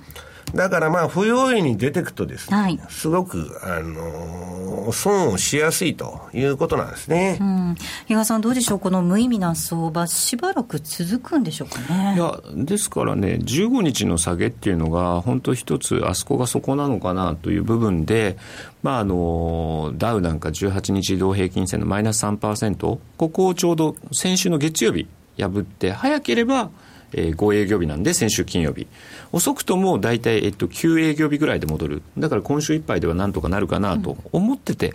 [0.54, 7.38] だからまあ、不用意に出てくとですね、はい、すごく、あのー、損をしやすいということなんですね。
[7.40, 7.74] うん。
[8.06, 12.14] 比嘉さん、どうでしょう、この無意味な相場、しばらく続くんでしょうかね？
[12.16, 18.38] いや、ですからね、15日の下げっていうのが、本当一つ、あそこがそこなのかなという部分で、
[18.82, 25.06] まあ、あのダウなんか18日移動平均線のマイナス3%、ここをちょうど先週の月曜日
[25.38, 26.70] 破って、早ければ、
[27.12, 28.86] えー、5営業日なんで先週金曜日。
[29.32, 32.02] 遅くとも大体、えっと、9営業日ぐらいで戻る。
[32.16, 34.94] だから今週いっぱいではなんとかなるかなと思ってて、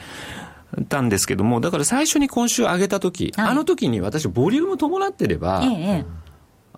[0.89, 6.05] たんですけどもだから最初に今週上げた時、はい、あの時に私ボリューム伴ってれば、ええ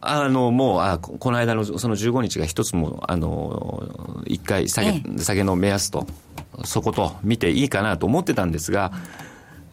[0.07, 6.05] あのもうあこの間のその15日が一つもあの1回下げ,、ええ、下げの目安と
[6.63, 8.91] そこと見ていいかなと思ってたんですが、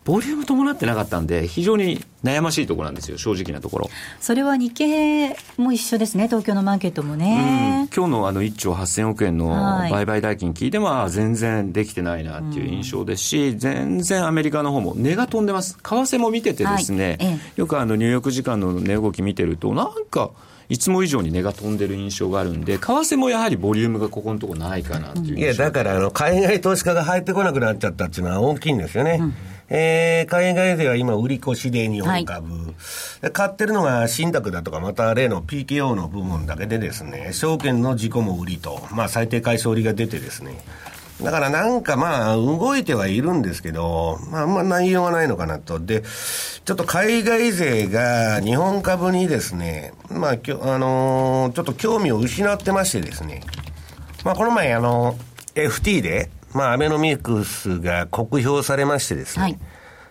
[0.05, 3.91] ボリューム伴ってなかったんで、非常に悩ましいところなんですよ、正直なところ。
[4.21, 7.89] それは日経も一緒ですね、東京のマーケットもね。
[7.95, 9.51] 今日のあの1兆8000億円の
[9.91, 15.75] 売買代金聞いても、全然できてないなっていう印象ですし、全然アメリカの方も値が飛んでます。
[15.75, 20.33] 為替も見ててですね、はい、よくあのニューヨーク時間の値動き見てると、なんか、
[20.69, 29.21] いつも以上に値が飛んでる印象があるんで、為替もやはりボリュームがここのところないかなっていういや、だからあの海外投資家が入ってこなくなっちゃったっていうのは大きいんですよね。
[29.73, 40.63] うんえー、海外では今、売り越しで日本株、はい、買ってるのが信託だとか、また例の PKO の部分だけでですね、証券の自己も売りと、まあ、最低解消売りが出てですね、
[41.23, 45.81] だからなんかまあ、動いてはいるんですけど、まあ、あんま内容はないのかなと。
[45.81, 53.43] で、ちょっと海外勢が日本株にですね、まあ、きょあのー、ちょっと興味を失ってましてですね、
[54.25, 55.17] まあ、この前あの、
[55.55, 59.59] FT で、まあ、アベノミクスが酷評されましてですね、はい、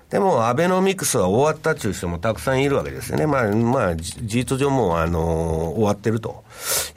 [0.10, 3.28] でも、アベノミクスは終わったっていう人もたくさんいるわけですよね。
[3.28, 6.44] まあ、まあ、事実上もう、あのー、終わってると。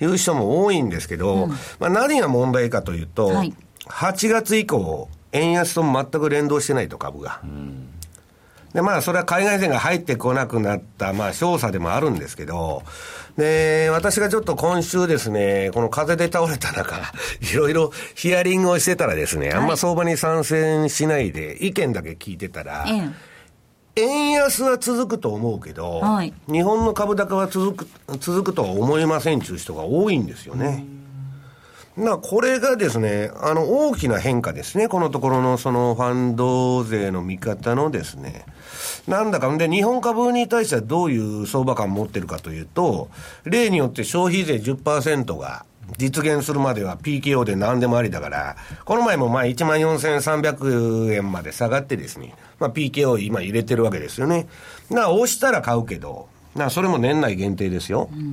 [0.01, 3.55] いう人も多いんですけど、うん、まあ、何が問題かというと、はい、
[3.87, 7.41] 8月以降、円安と全く連動してないと、株が。
[7.45, 7.89] うん。
[8.73, 12.83] で、まあ、それは海外勢が入ってこなくなった、まあ、少佐でもあるんですけど、
[13.37, 16.97] で、私がちょっと今週ですね、この風で倒れた中、
[17.53, 22.87] いろいろヒアリングをしてたらですね、あんま相場に参戦しないで、意見だけ聞いてたら、
[23.97, 30.85] 円安は続くと思うけど、はい、日本の株高は続く、続くとは思えませんという人が多いんですよね。
[31.97, 34.89] な、これがですね、あの、大きな変化ですね。
[34.89, 38.45] このところのそのファンド税の見方のですね、
[39.07, 43.09] なんだか、で、日本株に対してはどういう相場感を持ってるかというと、
[43.45, 45.65] 例によって消費税10%が
[45.97, 54.49] 実現するまでは PKO で何でもありだから、この前もまあ1万4300円まで下がってですね、まあ PKO 今入れてるわけですよね。
[54.91, 58.09] な、押したら買うけど、な、それも年内限定ですよ。
[58.13, 58.33] うん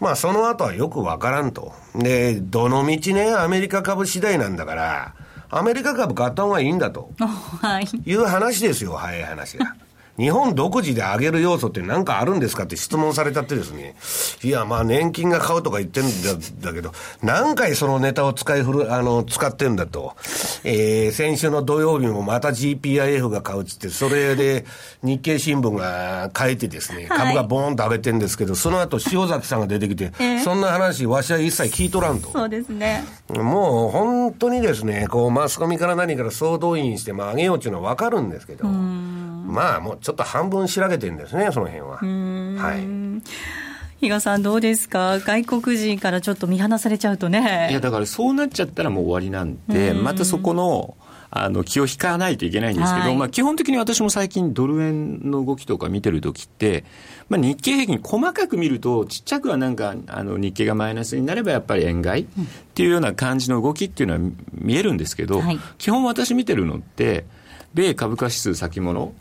[0.00, 1.72] まあその後はよくわからんと。
[1.94, 5.14] で、どのみちね、アメリカ株次第なんだから、
[5.50, 7.10] アメリカ株買った方がいいんだと。
[7.18, 7.88] はい。
[8.04, 9.74] いう話ですよ、早い話が。
[10.18, 13.94] 日本独自で上げる要素って何かあるんですかって質問されたってですね、
[14.42, 16.92] いや、まあ年金が買うとか言ってるんだけど、
[17.22, 20.16] 何回そのネタを使いふる、あの、使ってんだと。
[20.64, 24.64] えー、先週の土曜日もまた GPIF が買うっつって、それで
[25.02, 32.30] 日経新聞が書いてですね、株がボーンと上げてるんですけど、その後塩崎さんが出てきて、えー、そんな話、わしは一切聞いとらんと。
[32.32, 33.04] そうですね。
[33.28, 38.66] もう本当にですね、こう、マスコミから何から総動員して、まあ上げようっていうのはわかるんですけど、
[39.48, 41.96] まあもうちょっと半分しらけてるんですね、その辺は。
[42.62, 42.86] はい。
[44.00, 47.68] 比嘉さん、どうですか、外国人からちょっと見放されちゃうとね。
[47.70, 50.96] いや、だからそうなっちゃったらもう終わりなんで、んまたそこの、
[51.30, 56.84] あの気を引かないといけないんですけど、はい、まあ、基本的に私も最近、ドル円の動きとか見てるときって、
[57.28, 62.26] まあ、日経平均、細かく見ると、ちっちゃくはなんかあの日経がマイナスになればやっぱり円買いっ
[62.74, 64.20] ていうような感じの動きっていうのは
[64.52, 67.26] 見えるんですけど、はい、基本私見てるのって、
[67.74, 69.12] 米株価指数先物、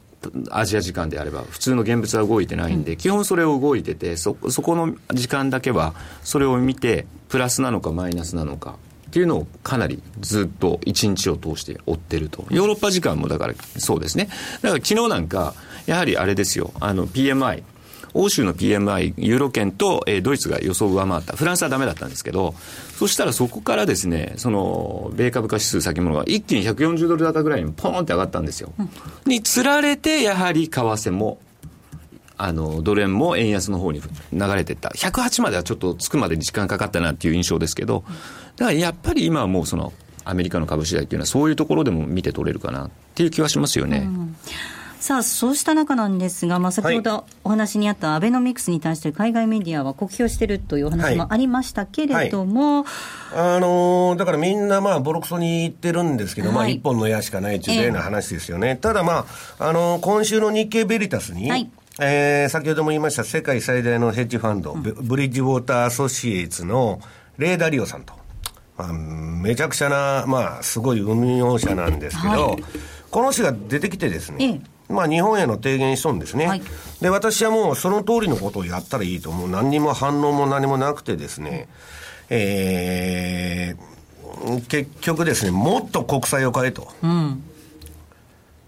[0.51, 8.75] アジア時間であれば普通の現物は動いてないんで、うん、基本それを動いててそそこの時間だけはそれを見てプラスなのかマイナスなのか
[9.07, 12.45] っていうのをかなりずっと1日を通して追ってると。
[12.49, 14.25] ヨーロッパ時間もだからそうですね。
[14.61, 15.55] だから昨日なんか、
[15.85, 17.63] やはりあれですよ、あの PMI、
[18.13, 21.35] 欧州の PMI、ユーロ圏と、えー、ドイツが予想を上回った。
[21.35, 22.55] フランスはダメだったんですけど、
[22.97, 28.73] そしたらそこからですね、その、米株価指数先物が一気に140ドル高ぐらいにポーンって上がったんですよ。
[28.77, 28.89] うん、
[29.25, 31.39] につられて、やはり為替も、
[32.37, 34.01] あの、ドル円も円安の方に
[34.31, 34.89] 流れていった。
[34.89, 38.03] 108まではちょっとつくまでに時間かかったなっていう印象ですけど、
[38.55, 39.93] だからやっぱり今はもうその、
[40.23, 43.99] アメリカの株次第っていうのはそういうところでも見て取れるかなっていう気はしますよね。
[43.99, 44.35] うん
[44.99, 52.89] さあ、そうした中なんですが、まあ、先ほどお話にあったアベノミクスに対して海外メディアは酷評しているというお話もありましたけれども、は
[53.33, 53.37] い。
[53.37, 58.69] はい、あのー、だからみんなまあボロクソに言ってるんですけど、はい、まあ一本の矢しかないというような話ですよね。
[58.69, 59.25] えー、ただま
[59.59, 61.69] あ、あのー、今週の日経ベリタスに、はい。
[61.99, 67.01] えー、先ほども言いました世界最大のヘッジファンド、うん、ブリッジウォーターアソシエイツの
[67.39, 68.13] レーダーリオさんと、
[68.77, 72.63] まあ、めちゃくちゃな、まあ、すごい運用者なんですけど、はい、
[73.09, 76.61] この人が出てきてですね、ええまあ、日本への提言しとんですね、はい、
[77.01, 79.49] で私はもうその通りのことをやったらいいと、もう。
[79.49, 81.67] 何にも反応も何もなくてですね、
[82.29, 86.87] えー、結局ですね、もっと国債を買えと。
[87.03, 87.43] うん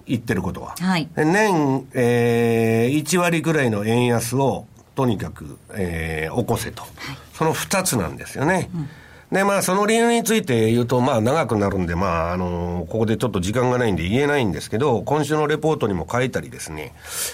[0.10, 0.74] 言ってることは。
[0.80, 4.66] はい、年、えー、1割ぐらいの円安を
[4.96, 6.92] とにかく、えー、起こせと、はい、
[7.36, 8.72] その2つなんですよね。
[8.74, 8.90] うん
[9.32, 16.94] で、まあ、その理由について言うと、まあ、長くなるんで、まあ、あの、ここでちょっと時間がないんで言えないんですけど、今週のレポートにも書いたりですね、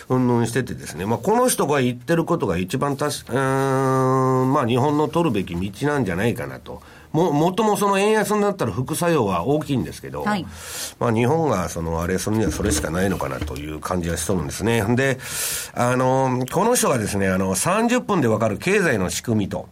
[0.10, 6.82] うんぬんしててですね、まあ、この人が言ってることが一番たし、うん、まあ、日本の取るべき道なんじゃないかなと。
[7.16, 10.46] も、もともその円安になったら副作用は大きいんですけど、はい、
[11.00, 14.84] まあ日本がそのあれするにはそれしかないのかなという感じがしとるんですね。
[14.96, 15.18] で、
[15.74, 19.70] あの、この人がですね、あの、30分でわかる経済の仕組みと、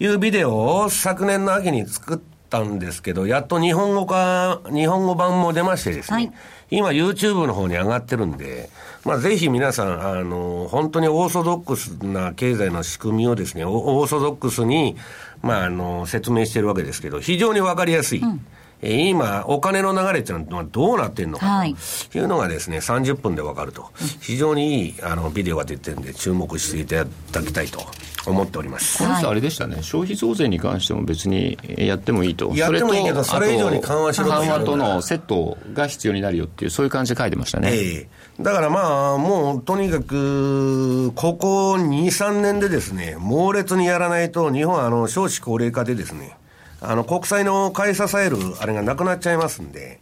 [0.00, 6.32] いうビデオを昨年の秋に作ったんですけど、やっと日本語化、日本語版も出ましてですね、はい、
[6.70, 8.70] 今 YouTube の方に上がってるんで、
[9.04, 14.96] まあぜひ皆さん、あの、本当にオーソドックスな経済の仕組みをですね、オーソドックスに、
[15.42, 18.20] まああの、説明してるわけですけど、非常にわかりやすい。
[18.20, 18.28] うん。
[18.30, 22.18] え今、お金の流れっていうのはどうなってんのかと。
[22.18, 22.20] い。
[22.22, 23.90] うのがですね、30分でわかると。
[24.20, 27.80] 非常にいいあのビデオが出てるんで、注目していただきたいと。
[28.26, 28.98] 思っております。
[28.98, 34.30] この人、あれでしたね、消費増税に関しても別にやってもいいと、やってもいいけど、それ以上に緩和しろと。
[34.32, 37.70] 緩和とのセットが必要になるよっていう、そういう感じで書いてましたね。
[37.72, 46.36] えー、だからまあ、もうとにかく、ここ2、3年でですね、猛烈にやらないと、日本はあの少子高齢化でですね、
[46.80, 49.98] あの、国債の買い支えるあれがなくなっちゃいますんで、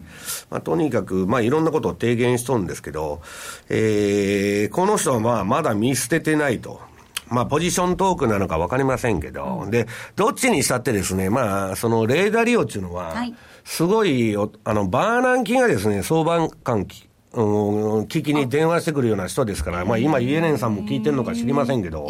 [0.51, 3.20] まあ、とにかく、まあ、いろんなことを提言しとるんですけど、
[3.68, 6.81] えー、この人はまあ、まだ見捨ててないと。
[7.31, 13.14] まあ、ポジショントークなのかわかりませんけど、で、どっちにしたってですね、まあ、そのレーダー利用っていうのは、
[13.64, 16.87] すごい、あの、バーナンキがですね、相場感
[17.33, 17.45] うん、
[18.05, 22.09] 聞きに電話してくるような人ですから、まあ今、イエレンさんも聞いてるのか知りませんけど、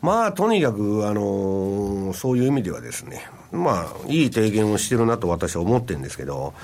[0.00, 6.54] まあとにかく、あのそういう意味ではですね、まあいい提言をしてるなと私は思ってるんですけど、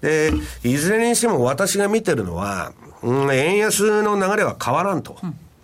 [0.00, 0.32] で、
[0.62, 2.72] いずれにしても私が見てるのは、
[3.02, 5.16] うん、円安の流れは変わらんと。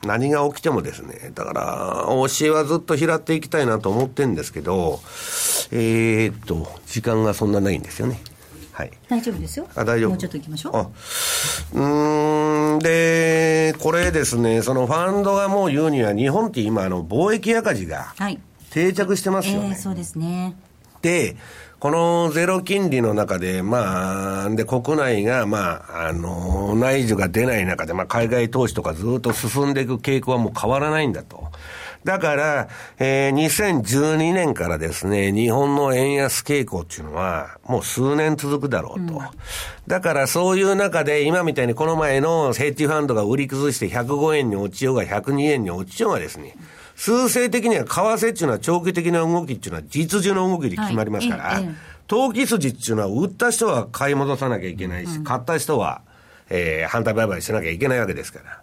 [0.03, 5.01] 何が起きてもですね、だから、教えはずっと拾っていきたいなと思ってるんですけど、
[5.73, 8.21] えー、っと、時間がそんなないんですよね。
[8.79, 9.67] はい、大丈夫ですよ。
[9.75, 10.11] あ、大丈夫。
[10.11, 10.93] もうちょっといきましょ
[11.75, 11.81] う。
[11.81, 18.15] うん、で、これですね、そのファンドがもう言うには、日本って今、あの、貿易赤字が
[18.71, 19.61] 定着してますよね。
[19.61, 20.55] はい、えー、そうですね。
[21.03, 21.35] で、
[21.81, 31.51] このゼロ金利の中で、まあ、で、国内が、まあ、あの、内需が出ない中で、まあ、海外投資とかずっと進んでいく傾向はもう変わらないんだと。
[32.09, 39.13] だから、えー、2012年からですね、日本の円安傾向っていうのは、もう数年続くだろうと。
[39.13, 39.21] うん、
[39.87, 46.57] だからそういう中で、今みたいにこの前のヘッジファンドが売り崩して105円に落ちようが102円に落ちようがですね、
[46.97, 51.69] 数勢的には為替っていうのは長期的な動きっていうのは実需の動きで決まりますから、はい、
[52.07, 56.01] 投機筋っていうのは売った人は買い戻さなきゃいけないし、うん、買った人は、
[56.49, 58.63] えー、反対売買しなきゃいけないわけですから。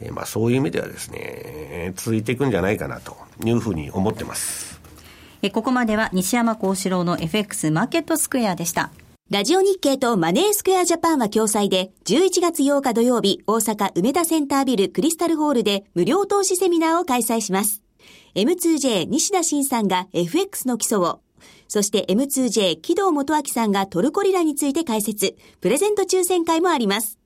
[0.00, 4.80] えー、まあそういう意味ではですね、続いていくんじゃないかなというふうに思ってます。
[5.42, 8.90] えここまでは西山幸四郎の FX マーケットスクエアでした。
[9.28, 17.82] ラジオ日経とマネースクエアジャパンは共催で、11月8日土曜日、大阪梅田センタービルクリスタルホールで無料投資セミナーを開催します。
[18.36, 21.20] M2J 西田慎さんが FX の基礎を、
[21.66, 27.18] そして M2J 木戸元明さんがトルコリラについて解説、プレゼント抽選会もあります。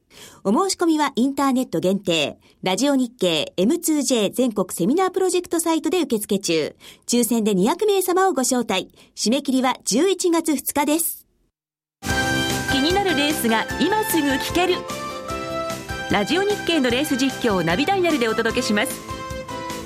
[0.44, 2.38] お申し込みはインターネット限定。
[2.62, 6.76] ラジオ日経 M2J 全国セミナープロジェクトサイトで受付中。
[7.06, 8.90] 抽選で200名様をご招待。
[9.16, 11.26] 締め切りは11月2日です。
[12.72, 14.74] 気になるレースが今すぐ聞ける。
[16.10, 18.92] ラジオ日経のレース実況をナビダイヤルでお届けします。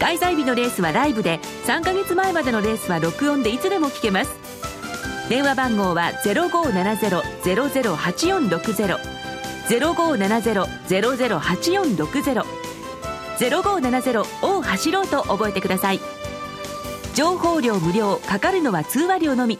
[0.00, 4.30] 開催日のレースはライブで、3ヶ月前までのレースは録音でいつでも聞けます。
[5.28, 9.13] 電話番号は0570-008460
[9.68, 12.44] 0570-008460
[13.38, 16.00] 0570を走ろうと覚えてください
[17.14, 19.58] 情報量無料かかるのは通話料のみ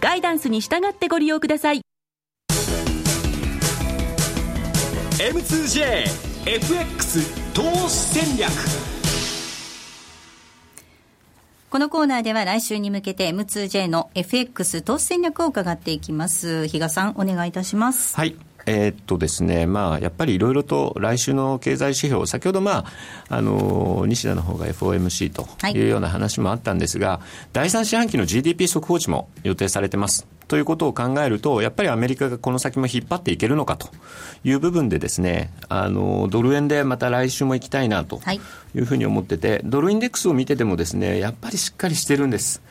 [0.00, 1.80] ガイダンスに従ってご利用ください
[5.18, 8.52] M2JFX 投資戦略
[11.70, 16.68] このコーナーでは来週に向けて M2J の FX 投資戦略を伺っていきます。
[16.68, 18.16] 比嘉さん、お願いいたします。
[18.16, 18.36] はい。
[18.66, 22.84] えー、っとですね、まあ、やっぱりいろいろと来週の経済指標、先ほど、ま
[23.28, 30.26] あ、あの西田の方が FOMC というような話もあったんですが、はい、第3四半期の GDP 速報値も予定されてます。
[30.48, 33.88] ということを考えると、やっぱりアメリカがこの先も引っ張っていけるのかと
[34.44, 38.20] いう部分でですね、あの、ドル円でまた来週も行きたいなと
[38.74, 42.62] いうふうに思ってて、はい、ドルインデックスを見ててもですね、やっぱりしっかりしてるんです。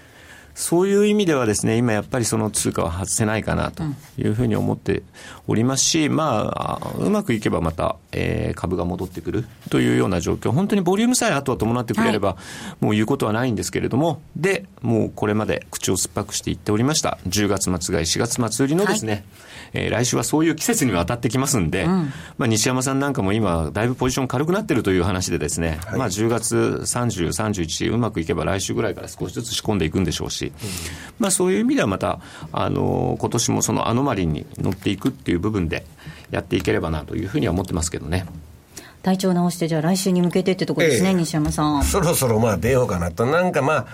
[0.56, 3.84] そういう意味ではですね、今やっぱりその通貨は外せないかなと
[4.18, 5.04] いうふうに思って
[5.48, 12.38] おりますし、まあ、うまくいけばまた、えー、株が戻ってくるというような状況、本当にボリュームさえあとは伴ってくれれば、は
[12.82, 19.24] い、もう言うことはないんですけれども、で、もうこれまで口を酸っぱくして言っておりました、10月末買い、4月末売りのですね、はい。
[19.74, 30.54] えー、来週はそういう季節には当たってきますんで、うん、まあ、西山さんなんかも今、だいぶポジション軽くなってるという話でですね、はい、まあ、10月30、31、うまくいけば来週ぐらいから少しずつ仕込んでいくんでしょうし、うん、
[31.20, 32.20] まあ、そういう意味ではまた、
[32.52, 35.86] あの今年もそのアノマリンに乗っていくっていう部分で
[36.32, 38.26] やっていければなというふうには思ってますけどね。
[39.04, 41.84] 体調直して、じゃあ来週に向けてってところですね、ええ、西山さん。
[41.84, 43.26] そろそろまあ出ようかなと。
[43.26, 43.88] なんかまあ、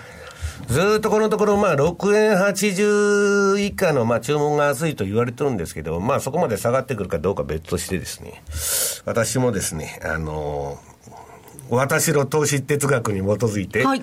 [0.68, 8.42] ずっとこのところ、まあ、6円80以下の、まあ、注文が安いと言われてるんですけど、まあ、そこまで下がってくるかどうか別としてですね、
[9.04, 10.91] 私もですね、あのー
[11.76, 14.00] 私の投資哲学に基づいて、はい、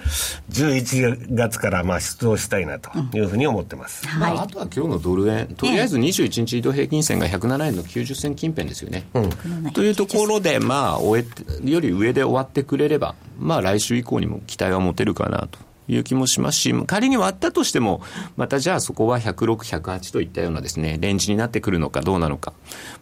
[0.50, 9.06] 11月からまあ出動したいなというふうに思ってます、うんまあ、あとは今日のドル円、とりあえず21日移動平均線が107円の90銭近辺ですよね。
[9.14, 11.24] うん、というところで、まあ、終
[11.64, 15.60] えより上で終わってくれれば、まあ、来週以降にも期待は持てるかなと
[15.90, 18.02] いう気もしますし、仮に割ったとしても、
[18.38, 22.54] またじゃあそこは106、108といったようなですね、レンジになってくるのかどうなのか。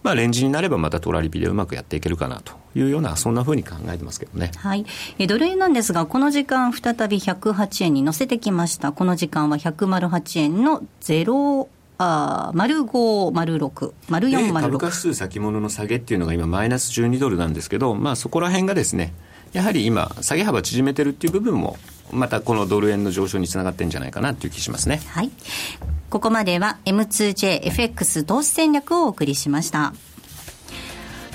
[0.03, 4.51] まあレンジになればまたトラリピでうまくやっていけるかなというような、そんなふうに考えてますけどね。
[4.55, 4.85] はい。
[5.19, 8.93] えドル円なんですが、この時間再び108円に乗せてきました。
[8.93, 11.67] この時間は108円の0、
[11.99, 14.71] あ丸5、丸6、丸4、丸6。
[14.71, 19.13] 株価指数先物の下げっていうのが今マイナス12ドルなんですけど、まあそこら辺がですね、
[19.53, 21.77] やはり今、下げ幅縮めてるっていう部分も
[22.11, 25.01] またこのドル円の上昇につながってんじゃないかなという気しますね。
[25.07, 25.31] はい。
[26.09, 29.93] ここまでは M2JFX 投資戦略をお送りしました。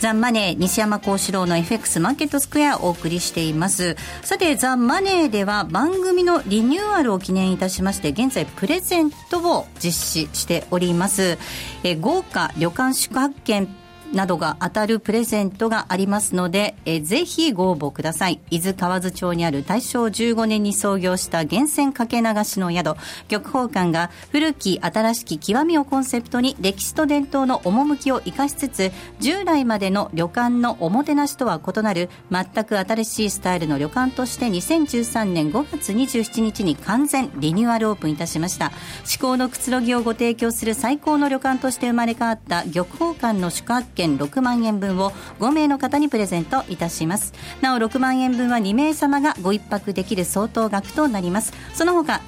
[0.03, 11.39] ザン・マネー西山幸四郎の FX マーケットスクエアをお送りしていますさてザン・マネーでは番組のリニューアルを記念いたしまして現在プレゼントを実施しております
[11.85, 13.68] え豪華旅館宿泊券
[14.12, 18.40] などが当たるプレゼントがありますので、えぜひご応募ください。
[18.50, 22.96] 伊豆河津町にある大正15年に創業した源泉かけ流しの宿、
[23.28, 38.72] 玉宝館が古き新しき極みをコンセプトに歴史と伝統の趣を生かしつつ、従来までの旅館のおもてなしとは異なる全く新しいスタイルの旅館として2013年5月27日に完全リニューアルオープンいたしました。
[39.04, 47.32] 至高のくつろぎをご提供する最高の旅館として生まれ変わった玉宝館の宿泊券券6万円分を5名の方にプレゼントいたします。
[47.61, 51.53] なお6万円分は2名様がご一泊できる相当額となります。
[51.74, 52.20] その他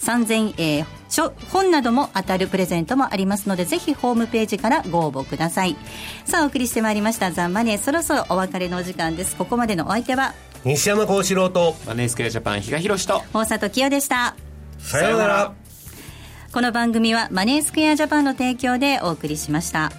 [0.00, 5.76] 3000えー、本なども当たるプレゼントもありますのでぜひホームページからご応募ください。
[6.24, 9.34] さあお送りしてまいりました「ザ・マネー」そろそろお別れのお時間です。
[9.34, 14.36] ここまでのお相手は西山幸四郎とマネースクエアジャパン比嘉宏と大里清でした。
[14.78, 15.52] さようなら。
[16.50, 19.92] この番組はマネースクエアジャパンの提供でお送りしました